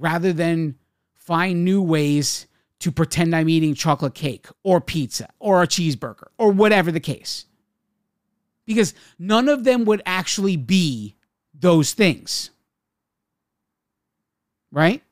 rather 0.00 0.32
than 0.32 0.76
find 1.14 1.64
new 1.64 1.82
ways 1.82 2.46
to 2.80 2.90
pretend 2.90 3.36
I'm 3.36 3.48
eating 3.48 3.74
chocolate 3.74 4.14
cake 4.14 4.48
or 4.62 4.80
pizza 4.80 5.28
or 5.38 5.62
a 5.62 5.66
cheeseburger 5.66 6.28
or 6.38 6.50
whatever 6.50 6.90
the 6.90 7.00
case? 7.00 7.44
Because 8.66 8.94
none 9.18 9.48
of 9.48 9.64
them 9.64 9.84
would 9.84 10.02
actually 10.06 10.56
be 10.56 11.16
those 11.52 11.92
things. 11.92 12.50
Right? 14.72 15.02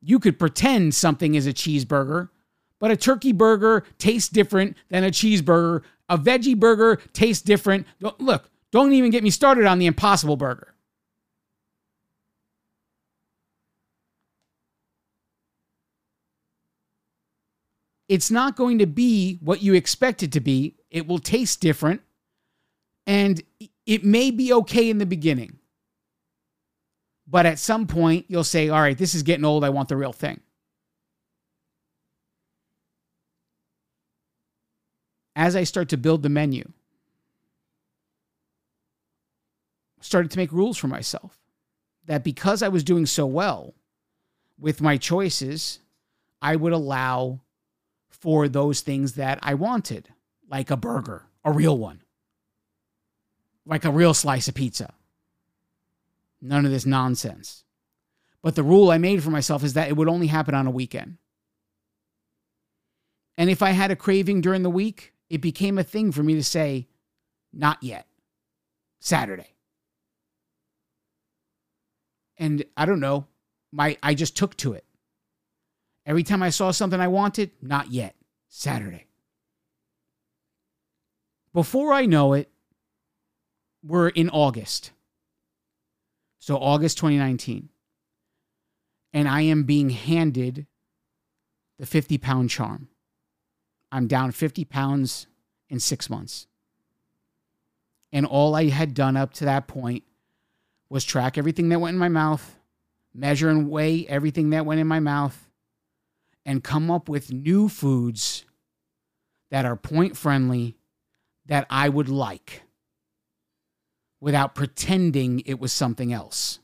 You 0.00 0.18
could 0.18 0.38
pretend 0.38 0.94
something 0.94 1.34
is 1.34 1.46
a 1.46 1.52
cheeseburger, 1.52 2.30
but 2.78 2.90
a 2.90 2.96
turkey 2.96 3.32
burger 3.32 3.84
tastes 3.98 4.28
different 4.28 4.76
than 4.88 5.04
a 5.04 5.10
cheeseburger. 5.10 5.82
A 6.08 6.16
veggie 6.16 6.58
burger 6.58 7.02
tastes 7.12 7.42
different. 7.42 7.86
Look, 8.00 8.48
don't 8.70 8.92
even 8.92 9.10
get 9.10 9.24
me 9.24 9.30
started 9.30 9.66
on 9.66 9.78
the 9.78 9.86
impossible 9.86 10.36
burger. 10.36 10.75
It's 18.08 18.30
not 18.30 18.56
going 18.56 18.78
to 18.78 18.86
be 18.86 19.38
what 19.40 19.62
you 19.62 19.74
expect 19.74 20.22
it 20.22 20.32
to 20.32 20.40
be. 20.40 20.76
It 20.90 21.06
will 21.06 21.18
taste 21.18 21.60
different. 21.60 22.02
And 23.06 23.42
it 23.86 24.04
may 24.04 24.30
be 24.30 24.52
okay 24.52 24.90
in 24.90 24.98
the 24.98 25.06
beginning. 25.06 25.58
But 27.26 27.46
at 27.46 27.58
some 27.58 27.86
point, 27.86 28.26
you'll 28.28 28.44
say, 28.44 28.68
all 28.68 28.80
right, 28.80 28.96
this 28.96 29.14
is 29.14 29.22
getting 29.22 29.44
old. 29.44 29.64
I 29.64 29.70
want 29.70 29.88
the 29.88 29.96
real 29.96 30.12
thing. 30.12 30.40
As 35.34 35.54
I 35.54 35.64
start 35.64 35.88
to 35.90 35.96
build 35.96 36.22
the 36.22 36.28
menu, 36.28 36.72
started 40.00 40.30
to 40.30 40.38
make 40.38 40.52
rules 40.52 40.78
for 40.78 40.86
myself 40.86 41.38
that 42.06 42.24
because 42.24 42.62
I 42.62 42.68
was 42.68 42.84
doing 42.84 43.06
so 43.06 43.26
well 43.26 43.74
with 44.58 44.80
my 44.80 44.96
choices, 44.96 45.80
I 46.40 46.56
would 46.56 46.72
allow 46.72 47.40
for 48.20 48.48
those 48.48 48.80
things 48.80 49.12
that 49.14 49.38
I 49.42 49.54
wanted, 49.54 50.08
like 50.48 50.70
a 50.70 50.76
burger, 50.76 51.26
a 51.44 51.52
real 51.52 51.76
one, 51.76 52.02
like 53.64 53.84
a 53.84 53.90
real 53.90 54.14
slice 54.14 54.48
of 54.48 54.54
pizza. 54.54 54.94
None 56.40 56.64
of 56.64 56.70
this 56.70 56.86
nonsense. 56.86 57.64
But 58.42 58.54
the 58.54 58.62
rule 58.62 58.90
I 58.90 58.98
made 58.98 59.22
for 59.22 59.30
myself 59.30 59.64
is 59.64 59.72
that 59.74 59.88
it 59.88 59.96
would 59.96 60.08
only 60.08 60.28
happen 60.28 60.54
on 60.54 60.66
a 60.66 60.70
weekend. 60.70 61.18
And 63.36 63.50
if 63.50 63.60
I 63.60 63.70
had 63.70 63.90
a 63.90 63.96
craving 63.96 64.40
during 64.40 64.62
the 64.62 64.70
week, 64.70 65.12
it 65.28 65.40
became 65.40 65.78
a 65.78 65.84
thing 65.84 66.12
for 66.12 66.22
me 66.22 66.34
to 66.34 66.44
say, 66.44 66.86
not 67.52 67.82
yet, 67.82 68.06
Saturday. 69.00 69.54
And 72.38 72.64
I 72.76 72.86
don't 72.86 73.00
know, 73.00 73.26
my 73.72 73.96
I 74.02 74.14
just 74.14 74.36
took 74.36 74.56
to 74.58 74.72
it. 74.72 74.85
Every 76.06 76.22
time 76.22 76.42
I 76.42 76.50
saw 76.50 76.70
something 76.70 77.00
I 77.00 77.08
wanted, 77.08 77.50
not 77.60 77.90
yet, 77.90 78.14
Saturday. 78.48 79.06
Before 81.52 81.92
I 81.92 82.06
know 82.06 82.32
it, 82.32 82.48
we're 83.82 84.08
in 84.08 84.30
August. 84.30 84.92
So, 86.38 86.56
August 86.56 86.98
2019. 86.98 87.70
And 89.12 89.28
I 89.28 89.40
am 89.42 89.64
being 89.64 89.90
handed 89.90 90.66
the 91.78 91.86
50 91.86 92.18
pound 92.18 92.50
charm. 92.50 92.88
I'm 93.90 94.06
down 94.06 94.30
50 94.30 94.64
pounds 94.64 95.26
in 95.68 95.80
six 95.80 96.08
months. 96.08 96.46
And 98.12 98.26
all 98.26 98.54
I 98.54 98.68
had 98.68 98.94
done 98.94 99.16
up 99.16 99.32
to 99.34 99.44
that 99.46 99.66
point 99.66 100.04
was 100.88 101.04
track 101.04 101.36
everything 101.36 101.68
that 101.70 101.80
went 101.80 101.94
in 101.94 101.98
my 101.98 102.08
mouth, 102.08 102.56
measure 103.12 103.50
and 103.50 103.68
weigh 103.68 104.06
everything 104.06 104.50
that 104.50 104.66
went 104.66 104.80
in 104.80 104.86
my 104.86 105.00
mouth, 105.00 105.45
and 106.46 106.62
come 106.62 106.90
up 106.92 107.08
with 107.08 107.32
new 107.32 107.68
foods 107.68 108.44
that 109.50 109.64
are 109.64 109.76
point 109.76 110.16
friendly 110.16 110.76
that 111.46 111.66
I 111.68 111.88
would 111.88 112.08
like 112.08 112.62
without 114.20 114.54
pretending 114.54 115.40
it 115.40 115.58
was 115.58 115.72
something 115.72 116.12
else. 116.12 116.60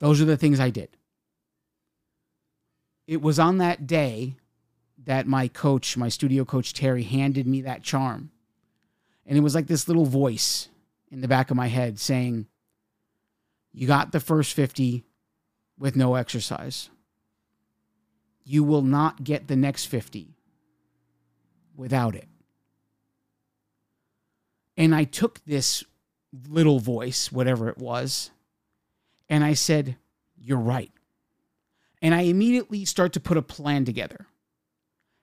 Those 0.00 0.22
are 0.22 0.24
the 0.24 0.38
things 0.38 0.58
I 0.58 0.70
did. 0.70 0.88
It 3.06 3.20
was 3.20 3.38
on 3.38 3.58
that 3.58 3.86
day 3.86 4.36
that 5.04 5.26
my 5.26 5.48
coach, 5.48 5.96
my 5.96 6.08
studio 6.08 6.44
coach 6.44 6.72
Terry, 6.72 7.02
handed 7.02 7.46
me 7.46 7.62
that 7.62 7.82
charm. 7.82 8.30
And 9.26 9.36
it 9.36 9.42
was 9.42 9.54
like 9.54 9.66
this 9.66 9.86
little 9.86 10.06
voice 10.06 10.68
in 11.10 11.20
the 11.20 11.28
back 11.28 11.50
of 11.50 11.56
my 11.56 11.66
head 11.66 11.98
saying, 11.98 12.46
You 13.72 13.86
got 13.86 14.12
the 14.12 14.20
first 14.20 14.54
50 14.54 15.04
with 15.78 15.94
no 15.94 16.14
exercise. 16.14 16.88
You 18.50 18.64
will 18.64 18.80
not 18.80 19.24
get 19.24 19.46
the 19.46 19.56
next 19.56 19.84
50 19.88 20.34
without 21.76 22.14
it. 22.14 22.28
And 24.74 24.94
I 24.94 25.04
took 25.04 25.44
this 25.44 25.84
little 26.48 26.78
voice, 26.78 27.30
whatever 27.30 27.68
it 27.68 27.76
was, 27.76 28.30
and 29.28 29.44
I 29.44 29.52
said, 29.52 29.96
You're 30.40 30.56
right. 30.56 30.90
And 32.00 32.14
I 32.14 32.22
immediately 32.22 32.86
start 32.86 33.12
to 33.12 33.20
put 33.20 33.36
a 33.36 33.42
plan 33.42 33.84
together. 33.84 34.24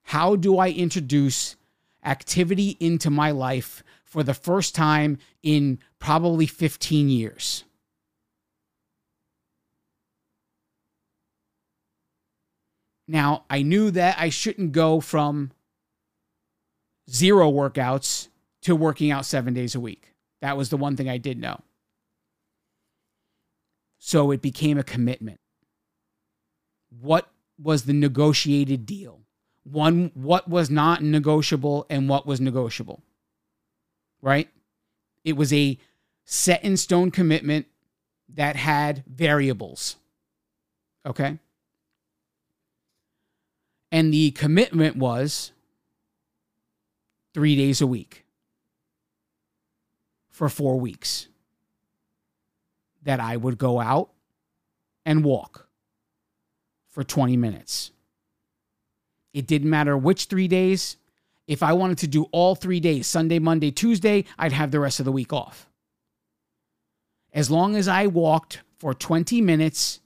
How 0.04 0.36
do 0.36 0.60
I 0.60 0.70
introduce 0.70 1.56
activity 2.04 2.78
into 2.80 3.10
my 3.10 3.32
life 3.32 3.82
for 4.04 4.22
the 4.22 4.36
first 4.36 4.76
time 4.76 5.18
in 5.42 5.80
probably 5.98 6.46
15 6.46 7.10
years? 7.10 7.64
Now, 13.08 13.46
I 13.50 13.62
knew 13.62 13.92
that 13.92 14.18
I 14.20 14.30
shouldn't 14.30 14.72
go 14.72 15.00
from 15.00 15.52
zero 17.10 17.52
workouts 17.52 18.30
to 18.64 18.76
working 18.76 19.12
out 19.12 19.26
seven 19.26 19.54
days 19.54 19.76
a 19.76 19.80
week. 19.80 20.14
That 20.42 20.58
was 20.58 20.70
the 20.70 20.78
one 20.78 20.96
thing 20.96 21.10
I 21.10 21.18
did 21.18 21.40
know. 21.40 21.62
So 24.00 24.32
it 24.32 24.42
became 24.42 24.78
a 24.78 24.84
commitment. 24.84 25.40
What 27.02 27.30
was 27.62 27.84
the 27.84 27.94
negotiated 27.94 28.86
deal? 28.86 29.22
One, 29.64 30.12
what 30.14 30.48
was 30.48 30.70
not 30.70 31.02
negotiable 31.02 31.86
and 31.90 32.08
what 32.08 32.26
was 32.26 32.40
negotiable? 32.40 33.02
Right? 34.22 34.50
It 35.24 35.36
was 35.36 35.52
a 35.52 35.78
set 36.26 36.64
in 36.64 36.78
stone 36.78 37.12
commitment 37.12 37.68
that 38.34 38.56
had 38.56 39.04
variables. 39.08 39.96
Okay? 41.06 41.40
And 43.96 44.14
the 44.14 44.32
commitment 44.32 44.98
was 44.98 45.54
three 47.34 47.56
days 47.56 47.80
a 47.80 47.88
week 47.88 48.26
for 50.30 50.50
four 50.50 50.78
weeks 50.78 51.30
that 53.04 53.22
I 53.22 53.38
would 53.38 53.58
go 53.58 53.80
out 53.80 54.10
and 55.06 55.24
walk 55.24 55.70
for 56.90 57.06
20 57.06 57.38
minutes. 57.38 57.92
It 59.34 59.48
didn't 59.48 59.70
matter 59.70 59.98
which 59.98 60.26
three 60.26 60.50
days. 60.50 60.98
If 61.48 61.64
I 61.64 61.72
wanted 61.72 62.00
to 62.00 62.08
do 62.08 62.26
all 62.34 62.54
three 62.54 62.82
days, 62.82 63.08
Sunday, 63.08 63.40
Monday, 63.40 63.72
Tuesday, 63.72 64.26
I'd 64.38 64.52
have 64.52 64.72
the 64.72 64.82
rest 64.82 65.00
of 65.00 65.06
the 65.06 65.12
week 65.14 65.32
off. 65.32 65.70
As 67.32 67.50
long 67.50 67.78
as 67.78 67.88
I 67.88 68.08
walked 68.08 68.62
for 68.78 68.94
20 68.94 69.40
minutes 69.40 70.02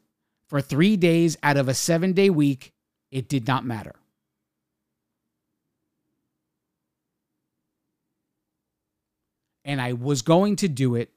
for 0.46 0.62
three 0.62 0.96
days 0.96 1.38
out 1.42 1.58
of 1.58 1.68
a 1.68 1.74
seven 1.74 2.14
day 2.14 2.30
week, 2.30 2.72
it 3.12 3.28
did 3.28 3.48
not 3.48 3.66
matter. 3.66 3.96
and 9.70 9.80
I 9.80 9.94
was 9.94 10.24
going 10.24 10.56
to 10.58 10.68
do 10.68 10.96
it 10.96 11.12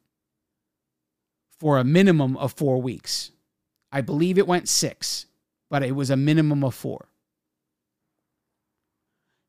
for 1.59 1.79
a 1.79 1.85
minimum 1.85 2.37
of 2.37 2.53
four 2.53 2.83
weeks. 2.83 3.31
I 3.91 4.03
believe 4.03 4.37
it 4.37 4.47
went 4.47 4.69
six, 4.69 5.25
but 5.71 5.83
it 5.83 5.93
was 5.93 6.11
a 6.11 6.19
minimum 6.19 6.63
of 6.63 6.75
four. 6.75 7.09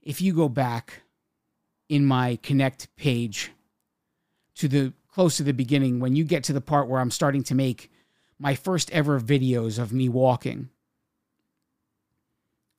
If 0.02 0.22
you 0.22 0.34
go 0.34 0.48
back 0.48 1.02
in 1.90 2.06
my 2.06 2.38
connect 2.44 2.96
page 2.96 3.52
to 4.56 4.70
the 4.70 4.94
close 5.12 5.36
to 5.36 5.44
the 5.44 5.52
beginning, 5.52 6.00
when 6.00 6.16
you 6.16 6.24
get 6.24 6.46
to 6.46 6.54
the 6.54 6.62
part 6.62 6.88
where 6.88 7.02
I'm 7.02 7.12
starting 7.12 7.44
to 7.44 7.56
make 7.56 7.92
my 8.40 8.56
first 8.56 8.90
ever 8.92 9.20
videos 9.20 9.78
of 9.78 9.92
me 9.92 10.08
walking. 10.08 10.70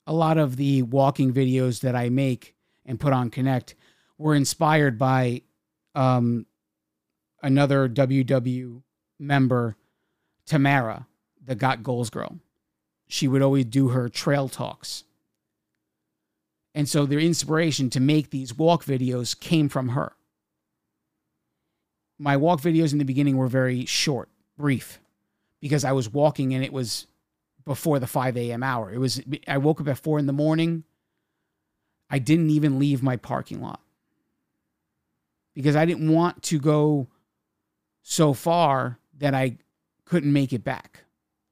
A 0.06 0.12
lot 0.12 0.38
of 0.38 0.56
the 0.56 0.82
walking 0.82 1.32
videos 1.32 1.80
that 1.80 1.96
I 1.96 2.10
make 2.10 2.54
and 2.84 3.00
put 3.00 3.12
on 3.12 3.30
Connect 3.30 3.74
were 4.18 4.34
inspired 4.34 4.98
by 4.98 5.42
um, 5.94 6.46
another 7.42 7.88
WW 7.88 8.82
member, 9.18 9.76
Tamara, 10.46 11.06
the 11.44 11.54
Got 11.54 11.82
Goals 11.82 12.10
girl. 12.10 12.38
She 13.08 13.28
would 13.28 13.42
always 13.42 13.66
do 13.66 13.88
her 13.88 14.08
trail 14.08 14.48
talks. 14.48 15.04
And 16.74 16.88
so 16.88 17.06
their 17.06 17.20
inspiration 17.20 17.88
to 17.90 18.00
make 18.00 18.30
these 18.30 18.56
walk 18.56 18.84
videos 18.84 19.38
came 19.38 19.68
from 19.68 19.90
her. 19.90 20.12
My 22.18 22.36
walk 22.36 22.60
videos 22.60 22.92
in 22.92 22.98
the 22.98 23.04
beginning 23.04 23.36
were 23.36 23.48
very 23.48 23.84
short, 23.84 24.28
brief, 24.56 25.00
because 25.60 25.84
I 25.84 25.92
was 25.92 26.12
walking 26.12 26.54
and 26.54 26.64
it 26.64 26.72
was 26.72 27.06
before 27.64 27.98
the 27.98 28.06
5 28.06 28.36
a.m. 28.36 28.62
hour. 28.62 28.92
It 28.92 28.98
was 28.98 29.20
I 29.48 29.58
woke 29.58 29.80
up 29.80 29.88
at 29.88 29.98
four 29.98 30.18
in 30.18 30.26
the 30.26 30.32
morning. 30.32 30.84
I 32.10 32.18
didn't 32.18 32.50
even 32.50 32.78
leave 32.78 33.02
my 33.02 33.16
parking 33.16 33.60
lot 33.60 33.80
because 35.54 35.76
I 35.76 35.86
didn't 35.86 36.12
want 36.12 36.42
to 36.44 36.58
go 36.58 37.08
so 38.02 38.32
far 38.34 38.98
that 39.18 39.34
I 39.34 39.56
couldn't 40.04 40.32
make 40.32 40.52
it 40.52 40.64
back. 40.64 41.04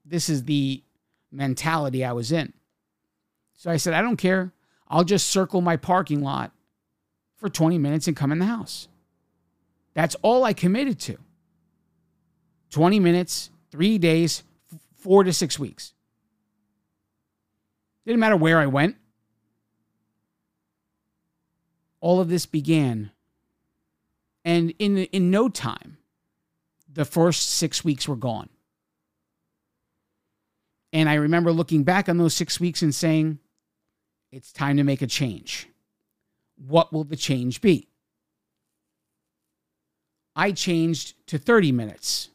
This 0.05 0.29
is 0.29 0.43
the 0.43 0.83
mentality 1.31 2.05
I 2.05 2.11
was 2.11 2.31
in. 2.31 2.53
So 3.55 3.71
I 3.71 3.77
said, 3.77 3.93
I 3.93 4.01
don't 4.01 4.17
care. 4.17 4.53
I'll 4.87 5.03
just 5.03 5.29
circle 5.29 5.61
my 5.61 5.77
parking 5.77 6.21
lot 6.21 6.51
for 7.37 7.49
20 7.49 7.77
minutes 7.77 8.07
and 8.07 8.15
come 8.15 8.31
in 8.31 8.39
the 8.39 8.45
house. 8.45 8.87
That's 9.93 10.15
all 10.21 10.43
I 10.43 10.53
committed 10.53 10.99
to. 11.01 11.17
20 12.71 12.99
minutes, 12.99 13.49
three 13.71 13.97
days, 13.97 14.43
four 14.95 15.23
to 15.23 15.33
six 15.33 15.57
weeks. 15.57 15.93
Didn't 18.05 18.19
matter 18.19 18.35
where 18.35 18.59
I 18.59 18.65
went. 18.65 18.97
All 21.99 22.19
of 22.19 22.29
this 22.29 22.45
began 22.45 23.11
and 24.45 24.73
in 24.79 24.97
in 24.97 25.31
no 25.31 25.49
time, 25.49 25.97
the 26.91 27.05
first 27.05 27.49
six 27.49 27.83
weeks 27.83 28.07
were 28.07 28.15
gone. 28.15 28.49
And 30.91 31.09
I 31.09 31.15
remember 31.15 31.51
looking 31.51 31.83
back 31.83 32.07
on 32.07 32.17
those 32.17 32.35
six 32.35 32.59
weeks 32.59 32.81
and 32.81 32.93
saying, 32.93 33.39
it's 34.31 34.51
time 34.51 34.77
to 34.77 34.83
make 34.83 35.01
a 35.01 35.07
change. 35.07 35.67
What 36.55 36.93
will 36.93 37.03
the 37.03 37.15
change 37.15 37.61
be? 37.61 37.87
I 40.35 40.51
changed 40.51 41.15
to 41.27 41.37
30 41.37 41.71
minutes, 41.71 42.29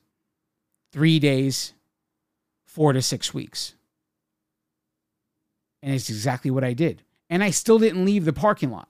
three 0.92 1.18
days, 1.18 1.72
four 2.64 2.92
to 2.92 3.02
six 3.02 3.32
weeks. 3.32 3.74
And 5.82 5.94
it's 5.94 6.10
exactly 6.10 6.50
what 6.50 6.64
I 6.64 6.72
did. 6.72 7.02
And 7.30 7.42
I 7.42 7.50
still 7.50 7.78
didn't 7.78 8.04
leave 8.04 8.24
the 8.24 8.32
parking 8.32 8.70
lot. 8.70 8.88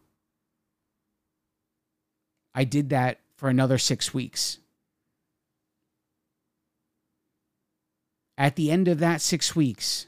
I 2.54 2.64
did 2.64 2.90
that 2.90 3.20
for 3.36 3.48
another 3.48 3.78
six 3.78 4.12
weeks. 4.14 4.58
At 8.36 8.56
the 8.56 8.70
end 8.70 8.88
of 8.88 9.00
that 9.00 9.20
six 9.20 9.54
weeks, 9.54 10.06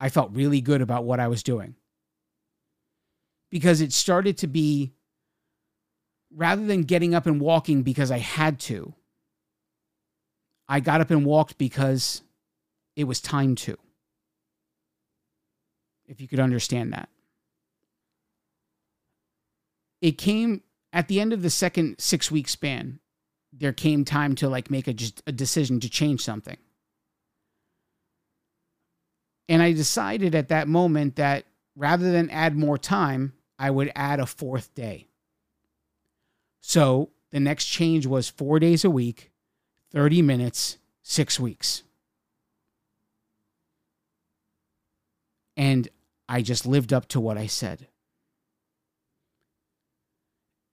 I 0.00 0.08
felt 0.08 0.32
really 0.32 0.60
good 0.60 0.82
about 0.82 1.04
what 1.04 1.20
I 1.20 1.28
was 1.28 1.42
doing 1.42 1.74
because 3.50 3.80
it 3.80 3.92
started 3.92 4.38
to 4.38 4.46
be 4.46 4.92
rather 6.34 6.64
than 6.64 6.82
getting 6.82 7.14
up 7.14 7.26
and 7.26 7.40
walking 7.40 7.82
because 7.82 8.10
I 8.10 8.18
had 8.18 8.60
to, 8.60 8.94
I 10.68 10.80
got 10.80 11.00
up 11.00 11.10
and 11.10 11.26
walked 11.26 11.58
because 11.58 12.22
it 12.96 13.04
was 13.04 13.20
time 13.20 13.56
to. 13.56 13.76
If 16.10 16.20
you 16.20 16.26
could 16.26 16.40
understand 16.40 16.92
that. 16.92 17.08
It 20.00 20.18
came 20.18 20.62
at 20.92 21.06
the 21.06 21.20
end 21.20 21.32
of 21.32 21.42
the 21.42 21.50
second 21.50 22.00
six 22.00 22.32
week 22.32 22.48
span, 22.48 22.98
there 23.52 23.72
came 23.72 24.04
time 24.04 24.34
to 24.36 24.48
like 24.48 24.72
make 24.72 24.88
a, 24.88 24.94
a 25.28 25.32
decision 25.32 25.78
to 25.78 25.88
change 25.88 26.20
something. 26.20 26.56
And 29.48 29.62
I 29.62 29.72
decided 29.72 30.34
at 30.34 30.48
that 30.48 30.66
moment 30.66 31.14
that 31.14 31.44
rather 31.76 32.10
than 32.10 32.28
add 32.30 32.56
more 32.56 32.76
time, 32.76 33.34
I 33.56 33.70
would 33.70 33.92
add 33.94 34.18
a 34.18 34.26
fourth 34.26 34.74
day. 34.74 35.06
So 36.60 37.10
the 37.30 37.38
next 37.38 37.66
change 37.66 38.04
was 38.04 38.28
four 38.28 38.58
days 38.58 38.84
a 38.84 38.90
week, 38.90 39.30
30 39.92 40.22
minutes, 40.22 40.78
six 41.02 41.38
weeks. 41.38 41.84
And 45.56 45.88
I 46.30 46.42
just 46.42 46.64
lived 46.64 46.92
up 46.92 47.08
to 47.08 47.18
what 47.18 47.36
I 47.36 47.48
said. 47.48 47.88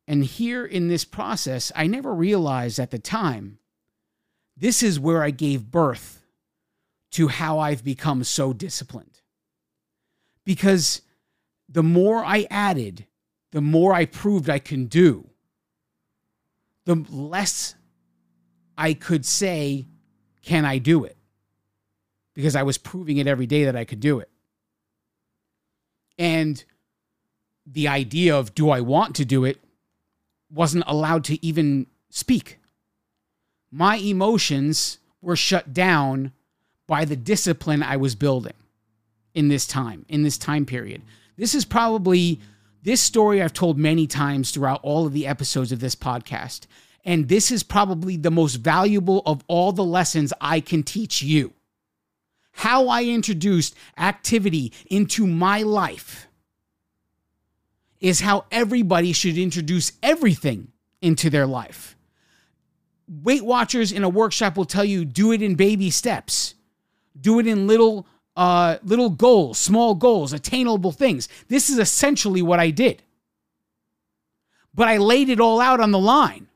And 0.07 0.23
here 0.23 0.63
in 0.63 0.87
this 0.87 1.03
process, 1.03 1.71
I 1.75 1.87
never 1.87 2.13
realized 2.13 2.77
at 2.77 2.91
the 2.91 2.99
time 2.99 3.57
this 4.55 4.83
is 4.83 4.99
where 4.99 5.23
I 5.23 5.31
gave 5.31 5.71
birth 5.71 6.21
to 7.11 7.29
how 7.29 7.57
I've 7.57 7.83
become 7.83 8.23
so 8.23 8.53
disciplined. 8.53 9.21
Because 10.45 11.01
the 11.67 11.83
more 11.83 12.23
I 12.23 12.45
added, 12.51 13.07
the 13.51 13.59
more 13.59 13.93
I 13.95 14.05
proved 14.05 14.51
I 14.51 14.59
can 14.59 14.85
do, 14.85 15.27
the 16.85 17.03
less 17.09 17.73
I 18.77 18.93
could 18.93 19.25
say, 19.25 19.87
Can 20.43 20.65
I 20.65 20.77
do 20.77 21.03
it? 21.03 21.17
Because 22.35 22.55
I 22.55 22.61
was 22.61 22.77
proving 22.77 23.17
it 23.17 23.25
every 23.25 23.47
day 23.47 23.65
that 23.65 23.75
I 23.75 23.83
could 23.83 23.99
do 23.99 24.19
it. 24.19 24.29
And 26.17 26.63
the 27.65 27.87
idea 27.87 28.35
of, 28.35 28.55
Do 28.55 28.69
I 28.69 28.81
want 28.81 29.15
to 29.17 29.25
do 29.25 29.43
it? 29.43 29.59
wasn't 30.49 30.83
allowed 30.87 31.25
to 31.25 31.45
even 31.45 31.87
speak. 32.09 32.57
My 33.69 33.97
emotions 33.97 34.99
were 35.21 35.35
shut 35.35 35.73
down 35.73 36.31
by 36.87 37.03
the 37.03 37.17
discipline 37.17 37.83
I 37.83 37.97
was 37.97 38.15
building 38.15 38.53
in 39.33 39.49
this 39.49 39.67
time, 39.67 40.05
in 40.07 40.23
this 40.23 40.37
time 40.37 40.65
period. 40.65 41.01
This 41.35 41.53
is 41.53 41.65
probably 41.65 42.39
this 42.81 43.01
story 43.01 43.41
I've 43.41 43.53
told 43.53 43.77
many 43.77 44.07
times 44.07 44.51
throughout 44.51 44.79
all 44.83 45.05
of 45.05 45.13
the 45.13 45.27
episodes 45.27 45.71
of 45.71 45.79
this 45.81 45.95
podcast. 45.95 46.61
And 47.03 47.27
this 47.27 47.51
is 47.51 47.61
probably 47.61 48.17
the 48.17 48.31
most 48.31 48.55
valuable 48.55 49.21
of 49.25 49.43
all 49.47 49.71
the 49.71 49.83
lessons 49.83 50.33
I 50.39 50.61
can 50.61 50.83
teach 50.83 51.21
you. 51.21 51.53
How 52.57 52.87
I 52.87 53.03
introduced 53.03 53.75
activity 53.99 54.73
into 54.89 55.27
my 55.27 55.61
life 55.61 56.27
is 57.99 58.21
how 58.21 58.45
everybody 58.51 59.13
should 59.13 59.37
introduce 59.37 59.91
everything 60.01 60.69
into 60.99 61.29
their 61.29 61.45
life. 61.45 61.95
Weight 63.07 63.45
Watchers 63.45 63.91
in 63.91 64.03
a 64.03 64.09
workshop 64.09 64.57
will 64.57 64.65
tell 64.65 64.83
you 64.83 65.05
do 65.05 65.31
it 65.31 65.43
in 65.43 65.53
baby 65.53 65.91
steps. 65.91 66.55
Do 67.21 67.37
it 67.37 67.45
in 67.45 67.67
little 67.67 68.07
uh, 68.35 68.77
little 68.83 69.11
goals, 69.11 69.59
small 69.59 69.93
goals, 69.93 70.33
attainable 70.33 70.91
things. 70.91 71.29
This 71.49 71.69
is 71.69 71.77
essentially 71.77 72.41
what 72.41 72.59
I 72.59 72.71
did. 72.71 73.03
But 74.73 74.87
I 74.87 74.97
laid 74.97 75.29
it 75.29 75.39
all 75.39 75.61
out 75.61 75.79
on 75.79 75.91
the 75.91 75.99
line. 75.99 76.47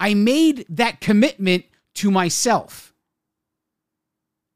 I 0.00 0.14
made 0.14 0.64
that 0.70 1.02
commitment 1.02 1.66
to 1.96 2.10
myself 2.10 2.91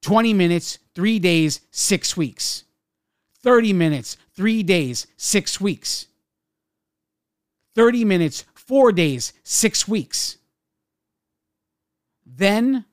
20 0.03 0.35
minutes, 0.35 0.79
three 0.95 1.19
days, 1.19 1.61
six 1.71 2.17
weeks. 2.17 2.65
30 3.43 3.73
minutes, 3.73 4.17
three 4.35 4.63
days, 4.63 5.07
six 5.17 5.61
weeks. 5.61 6.07
30 7.75 8.05
minutes, 8.05 8.45
four 8.55 8.91
days, 8.91 9.33
six 9.45 9.87
weeks. 9.87 10.39
Then 12.25 12.85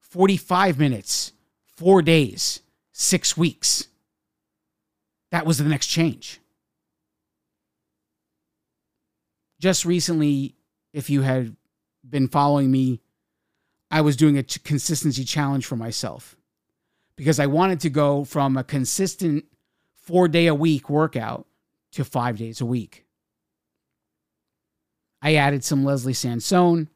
45 0.00 0.78
minutes, 0.78 1.32
four 1.76 2.02
days, 2.02 2.60
six 2.92 3.36
weeks. 3.36 3.86
That 5.30 5.46
was 5.46 5.58
the 5.58 5.64
next 5.64 5.86
change. 5.86 6.40
Just 9.60 9.84
recently, 9.84 10.56
if 10.92 11.08
you 11.10 11.22
had 11.22 11.54
been 12.08 12.26
following 12.26 12.70
me, 12.70 13.00
I 13.90 14.00
was 14.00 14.16
doing 14.16 14.38
a 14.38 14.42
consistency 14.42 15.24
challenge 15.24 15.66
for 15.66 15.76
myself 15.76 16.36
because 17.20 17.38
I 17.38 17.48
wanted 17.48 17.80
to 17.80 17.90
go 17.90 18.24
from 18.24 18.56
a 18.56 18.64
consistent 18.64 19.44
four 20.00 20.26
day 20.26 20.46
a 20.46 20.54
week 20.54 20.88
workout 20.88 21.46
to 21.92 22.02
five 22.02 22.38
days 22.38 22.62
a 22.62 22.64
week. 22.64 23.04
I 25.20 25.34
added 25.34 25.62
some 25.62 25.84
Leslie 25.84 26.14
Sansone, 26.14 26.88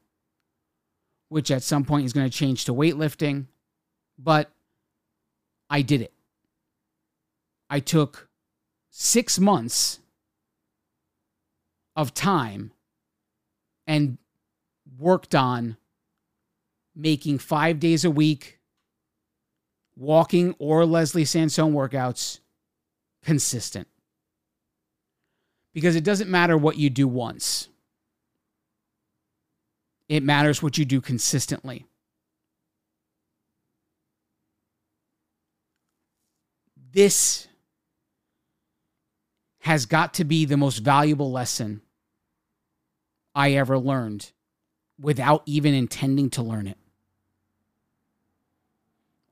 which 1.29 1.51
at 1.51 1.61
some 1.61 1.85
point 1.85 2.07
is 2.07 2.13
going 2.13 2.27
to 2.27 2.35
change 2.35 2.65
to 2.65 2.73
weightlifting, 2.73 3.45
but 4.17 4.49
I 5.69 5.83
did 5.83 6.01
it. 6.01 6.13
I 7.69 7.79
took 7.79 8.27
six 8.89 9.37
months 9.37 9.99
of 11.95 12.15
time 12.15 12.71
and 13.85 14.17
worked 14.97 15.35
on 15.35 15.77
making 16.95 17.37
five 17.37 17.79
days 17.79 18.03
a 18.03 18.09
week 18.09 18.55
walking 19.95 20.55
or 20.59 20.85
Leslie 20.85 21.25
Sansone 21.25 21.73
workouts 21.73 22.39
consistent. 23.23 23.87
Because 25.73 25.95
it 25.95 26.03
doesn't 26.03 26.29
matter 26.29 26.57
what 26.57 26.77
you 26.77 26.89
do 26.89 27.07
once, 27.07 27.69
it 30.07 30.23
matters 30.23 30.63
what 30.63 30.77
you 30.77 30.85
do 30.85 31.01
consistently. 31.01 31.85
This 36.93 37.47
has 39.59 39.85
got 39.85 40.13
to 40.13 40.23
be 40.23 40.45
the 40.45 40.55
most 40.55 40.77
valuable 40.77 41.31
lesson 41.31 41.81
I 43.33 43.53
ever 43.53 43.77
learned 43.77 44.31
without 44.97 45.41
even 45.45 45.73
intending 45.73 46.29
to 46.31 46.41
learn 46.41 46.67
it. 46.67 46.77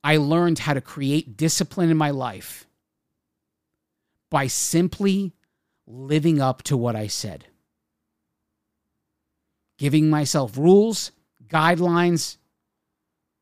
I 0.03 0.17
learned 0.17 0.59
how 0.59 0.73
to 0.73 0.81
create 0.81 1.37
discipline 1.37 1.89
in 1.89 1.97
my 1.97 2.09
life 2.09 2.67
by 4.29 4.47
simply 4.47 5.33
living 5.87 6.41
up 6.41 6.63
to 6.63 6.75
what 6.75 6.95
I 6.95 7.07
said. 7.07 7.45
Giving 9.77 10.09
myself 10.09 10.57
rules, 10.57 11.11
guidelines 11.47 12.37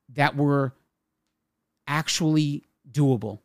that 0.10 0.36
were 0.36 0.74
actually 1.88 2.64
doable. 2.90 3.40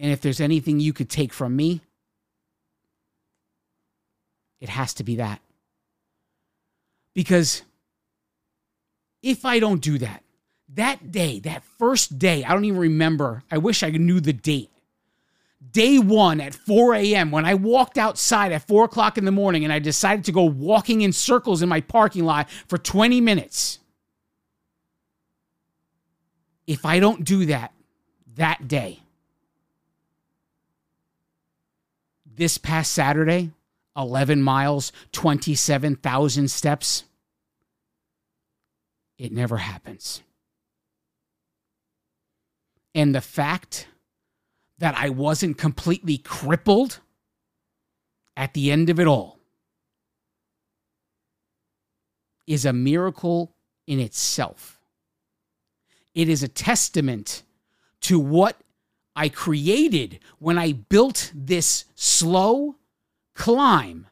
And 0.00 0.10
if 0.10 0.20
there's 0.20 0.40
anything 0.40 0.80
you 0.80 0.92
could 0.92 1.08
take 1.08 1.32
from 1.32 1.54
me, 1.54 1.80
it 4.62 4.68
has 4.68 4.94
to 4.94 5.02
be 5.02 5.16
that. 5.16 5.40
Because 7.14 7.62
if 9.20 9.44
I 9.44 9.58
don't 9.58 9.82
do 9.82 9.98
that, 9.98 10.22
that 10.74 11.10
day, 11.10 11.40
that 11.40 11.64
first 11.64 12.16
day, 12.16 12.44
I 12.44 12.52
don't 12.52 12.64
even 12.64 12.78
remember. 12.78 13.42
I 13.50 13.58
wish 13.58 13.82
I 13.82 13.90
knew 13.90 14.20
the 14.20 14.32
date. 14.32 14.70
Day 15.72 15.98
one 15.98 16.40
at 16.40 16.54
4 16.54 16.94
a.m., 16.94 17.32
when 17.32 17.44
I 17.44 17.54
walked 17.54 17.98
outside 17.98 18.52
at 18.52 18.66
4 18.68 18.84
o'clock 18.84 19.18
in 19.18 19.24
the 19.24 19.32
morning 19.32 19.64
and 19.64 19.72
I 19.72 19.80
decided 19.80 20.24
to 20.26 20.32
go 20.32 20.44
walking 20.44 21.02
in 21.02 21.12
circles 21.12 21.60
in 21.60 21.68
my 21.68 21.80
parking 21.80 22.24
lot 22.24 22.48
for 22.68 22.78
20 22.78 23.20
minutes. 23.20 23.80
If 26.68 26.86
I 26.86 27.00
don't 27.00 27.24
do 27.24 27.46
that 27.46 27.72
that 28.36 28.68
day, 28.68 29.00
this 32.24 32.58
past 32.58 32.92
Saturday, 32.92 33.50
11 33.96 34.42
miles, 34.42 34.92
27,000 35.12 36.50
steps. 36.50 37.04
It 39.18 39.32
never 39.32 39.58
happens. 39.58 40.22
And 42.94 43.14
the 43.14 43.20
fact 43.20 43.88
that 44.78 44.94
I 44.96 45.10
wasn't 45.10 45.58
completely 45.58 46.18
crippled 46.18 47.00
at 48.36 48.54
the 48.54 48.70
end 48.72 48.90
of 48.90 48.98
it 48.98 49.06
all 49.06 49.38
is 52.46 52.64
a 52.64 52.72
miracle 52.72 53.54
in 53.86 54.00
itself. 54.00 54.80
It 56.14 56.28
is 56.28 56.42
a 56.42 56.48
testament 56.48 57.42
to 58.02 58.18
what 58.18 58.56
I 59.14 59.28
created 59.28 60.18
when 60.38 60.58
I 60.58 60.72
built 60.72 61.32
this 61.34 61.84
slow 61.94 62.76
climb 63.34 64.06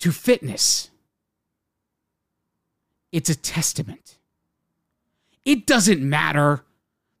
to 0.00 0.12
fitness. 0.12 0.90
It's 3.12 3.28
a 3.28 3.36
testament. 3.36 4.18
It 5.44 5.66
doesn't 5.66 6.00
matter 6.00 6.64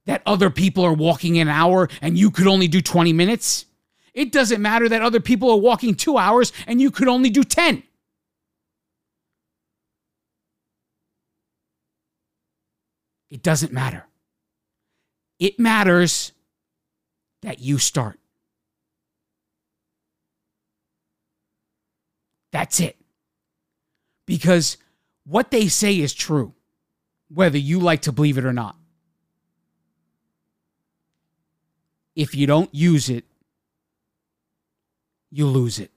that 0.06 0.22
other 0.24 0.50
people 0.50 0.84
are 0.84 0.92
walking 0.92 1.38
an 1.38 1.48
hour 1.48 1.88
and 2.00 2.18
you 2.18 2.30
could 2.30 2.46
only 2.46 2.68
do 2.68 2.80
20 2.80 3.12
minutes. 3.12 3.66
It 4.14 4.32
doesn't 4.32 4.60
matter 4.60 4.88
that 4.88 5.02
other 5.02 5.20
people 5.20 5.50
are 5.50 5.56
walking 5.56 5.94
two 5.94 6.16
hours 6.16 6.52
and 6.66 6.80
you 6.80 6.90
could 6.90 7.08
only 7.08 7.30
do 7.30 7.44
10. 7.44 7.82
It 13.30 13.42
doesn't 13.42 13.72
matter. 13.72 14.06
It 15.38 15.58
matters 15.58 16.32
that 17.42 17.60
you 17.60 17.78
start. 17.78 18.19
That's 22.60 22.78
it. 22.78 22.98
Because 24.26 24.76
what 25.24 25.50
they 25.50 25.68
say 25.68 25.98
is 25.98 26.12
true, 26.12 26.52
whether 27.32 27.56
you 27.56 27.80
like 27.80 28.02
to 28.02 28.12
believe 28.12 28.36
it 28.36 28.44
or 28.44 28.52
not. 28.52 28.76
If 32.14 32.34
you 32.34 32.46
don't 32.46 32.68
use 32.74 33.08
it, 33.08 33.24
you 35.30 35.46
lose 35.46 35.78
it. 35.78 35.90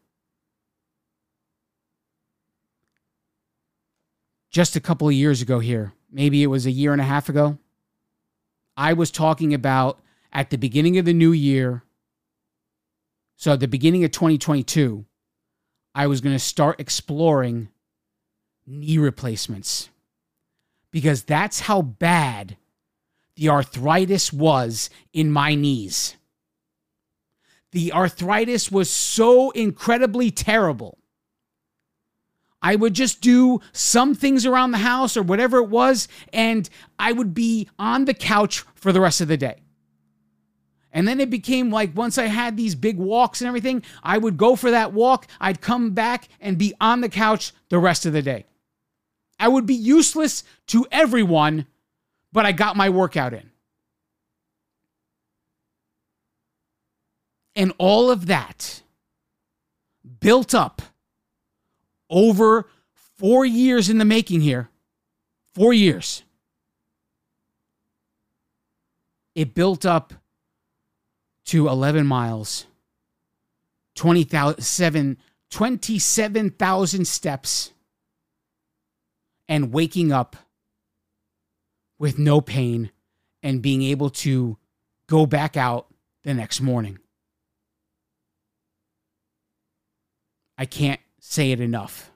Just 4.49 4.77
a 4.77 4.79
couple 4.79 5.09
of 5.09 5.13
years 5.13 5.41
ago, 5.41 5.59
here, 5.59 5.91
maybe 6.09 6.43
it 6.43 6.47
was 6.47 6.65
a 6.65 6.71
year 6.71 6.93
and 6.93 7.01
a 7.01 7.03
half 7.03 7.27
ago, 7.27 7.57
I 8.77 8.93
was 8.93 9.11
talking 9.11 9.53
about 9.53 9.99
at 10.31 10.49
the 10.49 10.57
beginning 10.57 10.97
of 10.97 11.03
the 11.03 11.13
new 11.13 11.33
year, 11.33 11.83
so 13.35 13.51
at 13.51 13.59
the 13.59 13.67
beginning 13.67 14.05
of 14.05 14.11
2022, 14.11 15.03
I 15.95 16.07
was 16.07 16.21
going 16.21 16.35
to 16.35 16.39
start 16.39 16.79
exploring 16.79 17.69
knee 18.65 18.97
replacements 18.97 19.89
because 20.91 21.23
that's 21.23 21.61
how 21.61 21.81
bad 21.81 22.57
the 23.35 23.49
arthritis 23.49 24.31
was 24.31 24.89
in 25.11 25.31
my 25.31 25.55
knees. 25.55 26.15
The 27.71 27.91
arthritis 27.91 28.71
was 28.71 28.89
so 28.89 29.49
incredibly 29.51 30.29
terrible. 30.29 30.99
I 32.61 32.75
would 32.75 32.93
just 32.93 33.19
do 33.19 33.59
some 33.73 34.15
things 34.15 34.45
around 34.45 34.71
the 34.71 34.77
house 34.77 35.17
or 35.17 35.23
whatever 35.23 35.57
it 35.57 35.69
was, 35.69 36.07
and 36.31 36.69
I 36.97 37.11
would 37.11 37.33
be 37.33 37.67
on 37.77 38.05
the 38.05 38.13
couch 38.13 38.63
for 38.75 38.93
the 38.93 39.01
rest 39.01 39.19
of 39.19 39.27
the 39.27 39.35
day. 39.35 39.62
And 40.93 41.07
then 41.07 41.19
it 41.19 41.31
became 41.31 41.71
like 41.71 41.97
once 41.97 42.19
I 42.19 42.27
had 42.27 42.55
these 42.55 42.75
big 42.75 42.97
walks 42.97 43.41
and 43.41 43.47
everything, 43.47 43.83
I 44.03 44.19
would 44.19 44.37
go 44.37 44.55
for 44.55 44.69
that 44.71 44.93
walk. 44.93 45.27
I'd 45.41 45.59
come 45.59 45.91
back 45.91 46.29
and 46.39 46.57
be 46.57 46.75
on 46.79 47.01
the 47.01 47.09
couch 47.09 47.51
the 47.69 47.79
rest 47.79 48.05
of 48.05 48.13
the 48.13 48.21
day. 48.21 48.45
I 49.39 49.47
would 49.47 49.65
be 49.65 49.73
useless 49.73 50.43
to 50.67 50.85
everyone, 50.91 51.65
but 52.31 52.45
I 52.45 52.51
got 52.51 52.77
my 52.77 52.89
workout 52.89 53.33
in. 53.33 53.49
And 57.55 57.73
all 57.79 58.11
of 58.11 58.27
that 58.27 58.83
built 60.19 60.53
up 60.53 60.81
over 62.09 62.69
four 62.93 63.45
years 63.45 63.89
in 63.89 63.97
the 63.97 64.05
making 64.05 64.41
here. 64.41 64.69
Four 65.55 65.73
years. 65.73 66.23
It 69.35 69.55
built 69.55 69.85
up 69.85 70.13
to 71.45 71.67
11 71.67 72.05
miles, 72.05 72.65
27,000 73.95 75.17
27, 75.53 77.05
steps, 77.05 77.71
and 79.47 79.71
waking 79.71 80.11
up 80.11 80.35
with 81.99 82.17
no 82.17 82.41
pain 82.41 82.89
and 83.43 83.61
being 83.61 83.83
able 83.83 84.09
to 84.09 84.57
go 85.05 85.27
back 85.27 85.55
out 85.55 85.93
the 86.23 86.33
next 86.33 86.59
morning. 86.59 86.97
I 90.57 90.65
can't 90.65 91.01
say 91.19 91.51
it 91.51 91.59
enough. 91.59 92.09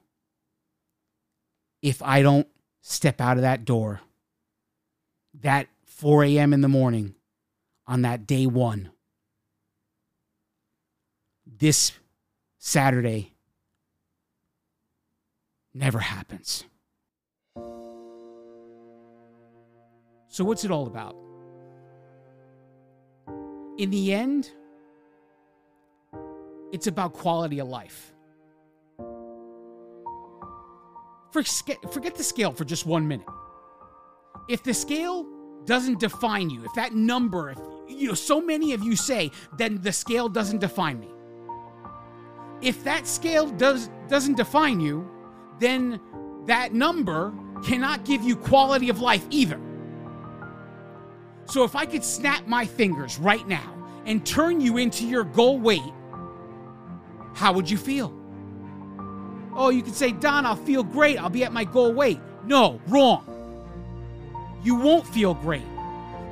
If 1.84 2.02
I 2.02 2.24
don't 2.24 2.48
step 2.82 3.22
out 3.22 3.38
of 3.38 3.44
that 3.44 3.66
door, 3.66 4.02
that 5.42 5.68
4 5.86 6.24
a.m. 6.24 6.54
in 6.54 6.62
the 6.62 6.68
morning 6.68 7.14
on 7.86 8.02
that 8.02 8.26
day 8.26 8.48
one, 8.48 8.90
this 11.60 11.92
Saturday 12.58 13.34
never 15.74 16.00
happens. 16.00 16.64
So, 20.30 20.44
what's 20.44 20.64
it 20.64 20.72
all 20.72 20.88
about? 20.88 21.16
In 23.78 23.90
the 23.90 24.14
end, 24.14 24.52
it's 26.72 26.88
about 26.88 27.14
quality 27.14 27.60
of 27.60 27.68
life. 27.68 28.14
Forget 31.32 32.16
the 32.16 32.24
scale 32.24 32.52
for 32.52 32.66
just 32.66 32.86
one 32.86 33.08
minute. 33.08 33.28
If 34.50 34.64
the 34.64 34.74
scale 34.74 35.26
doesn't 35.66 36.00
define 36.00 36.50
you, 36.50 36.66
if 36.66 36.74
that 36.74 36.94
number, 36.94 37.52
if 37.52 37.60
you 37.88 38.08
know, 38.08 38.14
so 38.14 38.42
many 38.42 38.74
of 38.74 38.82
you 38.82 38.96
say, 38.96 39.32
then 39.58 39.82
the 39.82 39.92
scale 39.92 40.30
doesn't 40.30 40.60
define 40.60 41.00
me. 41.00 41.10
If 42.62 42.84
that 42.84 43.08
scale 43.08 43.48
does 43.48 43.90
doesn't 44.08 44.36
define 44.36 44.80
you, 44.80 45.10
then 45.60 46.00
that 46.46 46.74
number 46.74 47.34
cannot 47.64 48.06
give 48.06 48.24
you 48.24 48.36
quality 48.36 48.90
of 48.90 49.02
life 49.02 49.26
either. 49.30 49.60
So 51.46 51.64
if 51.64 51.76
I 51.76 51.86
could 51.86 52.04
snap 52.04 52.48
my 52.48 52.66
fingers 52.66 53.20
right 53.20 53.46
now 53.48 53.74
and 54.06 54.26
turn 54.26 54.62
you 54.62 54.78
into 54.78 55.06
your 55.06 55.24
goal 55.24 55.60
weight, 55.60 55.94
how 57.34 57.54
would 57.54 57.70
you 57.70 57.78
feel? 57.78 58.14
Oh, 59.56 59.70
you 59.70 59.82
could 59.82 59.96
say, 59.96 60.12
Don, 60.12 60.46
I'll 60.46 60.56
feel 60.56 60.84
great. 60.84 61.18
I'll 61.18 61.30
be 61.30 61.44
at 61.44 61.52
my 61.52 61.64
goal 61.64 61.94
weight. 61.94 62.20
No, 62.46 62.80
wrong. 62.88 63.24
You 64.64 64.76
won't 64.76 65.08
feel 65.08 65.34
great 65.34 65.64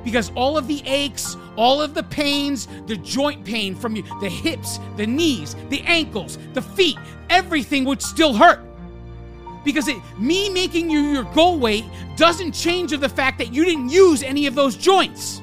because 0.06 0.30
all 0.36 0.56
of 0.56 0.68
the 0.68 0.80
aches, 0.86 1.36
all 1.56 1.82
of 1.82 1.92
the 1.92 2.02
pains, 2.04 2.68
the 2.86 2.96
joint 2.96 3.44
pain 3.44 3.74
from 3.74 3.96
you, 3.96 4.04
the 4.20 4.28
hips, 4.28 4.78
the 4.96 5.04
knees, 5.04 5.56
the 5.68 5.80
ankles, 5.82 6.38
the 6.54 6.62
feet, 6.62 6.96
everything 7.28 7.84
would 7.84 8.00
still 8.00 8.32
hurt. 8.32 8.60
Because 9.64 9.88
it, 9.88 9.96
me 10.16 10.48
making 10.48 10.88
you 10.88 11.00
your 11.00 11.24
goal 11.24 11.58
weight 11.58 11.84
doesn't 12.16 12.52
change 12.52 12.96
the 12.96 13.08
fact 13.08 13.38
that 13.38 13.52
you 13.52 13.64
didn't 13.64 13.88
use 13.88 14.22
any 14.22 14.46
of 14.46 14.54
those 14.54 14.76
joints. 14.76 15.42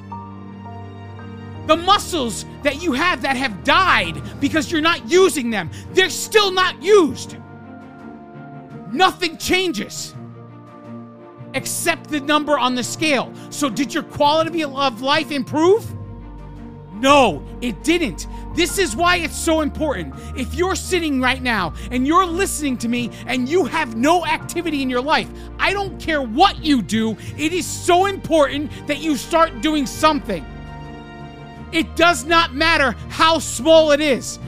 The 1.66 1.76
muscles 1.76 2.46
that 2.62 2.82
you 2.82 2.92
have 2.92 3.20
that 3.20 3.36
have 3.36 3.64
died 3.64 4.22
because 4.40 4.72
you're 4.72 4.80
not 4.80 5.10
using 5.10 5.50
them, 5.50 5.70
they're 5.90 6.08
still 6.08 6.50
not 6.50 6.82
used. 6.82 7.36
Nothing 8.90 9.36
changes 9.36 10.14
except 11.54 12.10
the 12.10 12.20
number 12.20 12.58
on 12.58 12.74
the 12.74 12.84
scale. 12.84 13.32
So, 13.50 13.70
did 13.70 13.94
your 13.94 14.02
quality 14.02 14.62
of 14.62 15.00
life 15.00 15.30
improve? 15.30 15.86
No, 16.94 17.42
it 17.60 17.82
didn't. 17.82 18.28
This 18.54 18.78
is 18.78 18.94
why 18.94 19.16
it's 19.16 19.36
so 19.36 19.62
important. 19.62 20.14
If 20.36 20.54
you're 20.54 20.76
sitting 20.76 21.20
right 21.20 21.42
now 21.42 21.74
and 21.90 22.06
you're 22.06 22.24
listening 22.24 22.78
to 22.78 22.88
me 22.88 23.10
and 23.26 23.48
you 23.48 23.64
have 23.64 23.96
no 23.96 24.24
activity 24.24 24.80
in 24.80 24.88
your 24.88 25.00
life, 25.00 25.28
I 25.58 25.72
don't 25.72 26.00
care 26.00 26.22
what 26.22 26.64
you 26.64 26.80
do, 26.80 27.16
it 27.36 27.52
is 27.52 27.66
so 27.66 28.06
important 28.06 28.70
that 28.86 28.98
you 29.00 29.16
start 29.16 29.60
doing 29.60 29.86
something. 29.86 30.46
It 31.72 31.96
does 31.96 32.24
not 32.24 32.54
matter 32.54 32.92
how 33.08 33.40
small 33.40 33.90
it 33.90 34.00
is. 34.00 34.38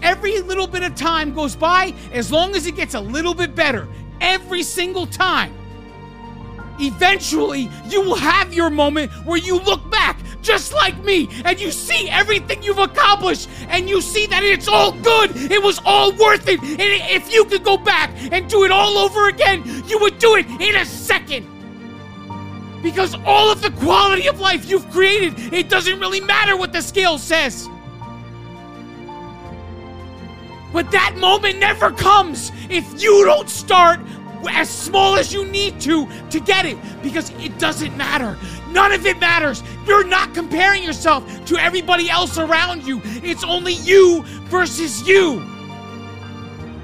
Every 0.00 0.40
little 0.40 0.68
bit 0.68 0.84
of 0.84 0.94
time 0.94 1.34
goes 1.34 1.56
by 1.56 1.92
as 2.12 2.30
long 2.30 2.54
as 2.54 2.66
it 2.68 2.76
gets 2.76 2.94
a 2.94 3.00
little 3.00 3.34
bit 3.34 3.56
better. 3.56 3.88
Every 4.20 4.62
single 4.62 5.06
time. 5.06 5.52
Eventually, 6.80 7.68
you 7.88 8.02
will 8.02 8.16
have 8.16 8.54
your 8.54 8.70
moment 8.70 9.10
where 9.24 9.38
you 9.38 9.58
look 9.60 9.90
back 9.90 10.18
just 10.42 10.72
like 10.72 11.02
me 11.04 11.28
and 11.44 11.60
you 11.60 11.70
see 11.70 12.08
everything 12.08 12.62
you've 12.62 12.78
accomplished 12.78 13.48
and 13.68 13.88
you 13.88 14.00
see 14.00 14.26
that 14.26 14.42
it's 14.42 14.68
all 14.68 14.92
good. 14.92 15.30
It 15.34 15.62
was 15.62 15.80
all 15.84 16.12
worth 16.12 16.48
it. 16.48 16.60
And 16.60 16.80
if 16.80 17.32
you 17.32 17.44
could 17.44 17.64
go 17.64 17.76
back 17.76 18.10
and 18.32 18.48
do 18.48 18.64
it 18.64 18.70
all 18.70 18.98
over 18.98 19.28
again, 19.28 19.62
you 19.86 19.98
would 19.98 20.18
do 20.18 20.36
it 20.36 20.46
in 20.60 20.76
a 20.76 20.84
second. 20.84 21.46
Because 22.82 23.14
all 23.26 23.50
of 23.50 23.60
the 23.60 23.72
quality 23.72 24.28
of 24.28 24.38
life 24.38 24.70
you've 24.70 24.88
created, 24.90 25.52
it 25.52 25.68
doesn't 25.68 25.98
really 25.98 26.20
matter 26.20 26.56
what 26.56 26.72
the 26.72 26.80
scale 26.80 27.18
says. 27.18 27.68
But 30.72 30.90
that 30.92 31.16
moment 31.16 31.58
never 31.58 31.90
comes 31.90 32.52
if 32.68 33.02
you 33.02 33.24
don't 33.24 33.48
start 33.48 34.00
as 34.48 34.68
small 34.68 35.16
as 35.16 35.32
you 35.32 35.44
need 35.46 35.80
to 35.80 36.08
to 36.30 36.40
get 36.40 36.66
it 36.66 36.78
because 37.02 37.30
it 37.38 37.58
doesn't 37.58 37.96
matter. 37.96 38.36
None 38.70 38.92
of 38.92 39.06
it 39.06 39.18
matters. 39.18 39.62
You're 39.86 40.06
not 40.06 40.34
comparing 40.34 40.82
yourself 40.82 41.24
to 41.46 41.56
everybody 41.56 42.10
else 42.10 42.38
around 42.38 42.86
you. 42.86 43.00
It's 43.04 43.44
only 43.44 43.74
you 43.74 44.22
versus 44.44 45.06
you. 45.08 45.40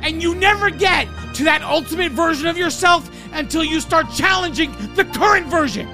And 0.03 0.23
you 0.23 0.35
never 0.35 0.71
get 0.71 1.09
to 1.35 1.45
that 1.45 1.63
ultimate 1.63 2.13
version 2.13 2.47
of 2.47 2.59
yourself 2.59 3.11
until 3.33 3.65
you 3.65 3.81
start 3.81 4.07
challenging 4.13 4.73
the 4.95 5.05
current 5.05 5.47
version. 5.47 5.89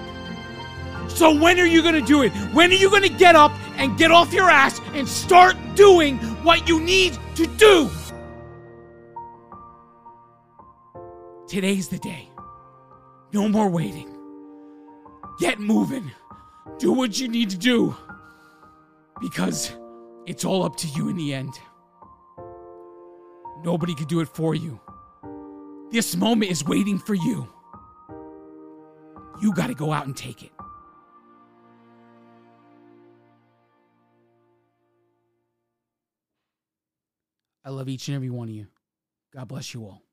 So, 1.08 1.34
when 1.38 1.58
are 1.58 1.66
you 1.66 1.82
going 1.82 1.94
to 1.94 2.00
do 2.00 2.22
it? 2.22 2.30
When 2.54 2.70
are 2.70 2.74
you 2.74 2.88
going 2.88 3.02
to 3.02 3.08
get 3.08 3.34
up 3.34 3.52
and 3.76 3.98
get 3.98 4.11
off 4.11 4.32
your 4.32 4.48
ass 4.48 4.80
and 4.94 5.08
start 5.08 5.56
doing 5.74 6.18
what 6.44 6.68
you 6.68 6.80
need 6.80 7.18
to 7.34 7.46
do? 7.46 7.90
Today's 11.51 11.88
the 11.88 11.98
day. 11.98 12.28
No 13.32 13.48
more 13.48 13.68
waiting. 13.68 14.09
Get 15.40 15.59
moving. 15.59 16.09
Do 16.78 16.92
what 16.92 17.18
you 17.18 17.26
need 17.26 17.51
to 17.51 17.59
do. 17.59 17.96
Because 19.20 19.72
it's 20.26 20.44
all 20.44 20.62
up 20.62 20.76
to 20.76 20.86
you 20.86 21.09
in 21.09 21.16
the 21.16 21.34
end. 21.34 21.53
Nobody 23.64 23.96
could 23.96 24.07
do 24.07 24.20
it 24.20 24.28
for 24.28 24.55
you. 24.55 24.80
This 25.90 26.14
moment 26.14 26.53
is 26.53 26.64
waiting 26.64 27.01
for 27.01 27.14
you. 27.14 27.48
You 29.42 29.53
got 29.53 29.66
to 29.66 29.74
go 29.74 29.92
out 29.92 30.07
and 30.07 30.16
take 30.16 30.44
it. 30.44 30.53
I 37.64 37.70
love 37.70 37.88
each 37.88 38.07
and 38.07 38.14
every 38.14 38.30
one 38.30 38.46
of 38.46 38.55
you. 38.55 38.68
God 39.34 39.48
bless 39.48 39.74
you 39.74 39.82
all. 39.82 40.05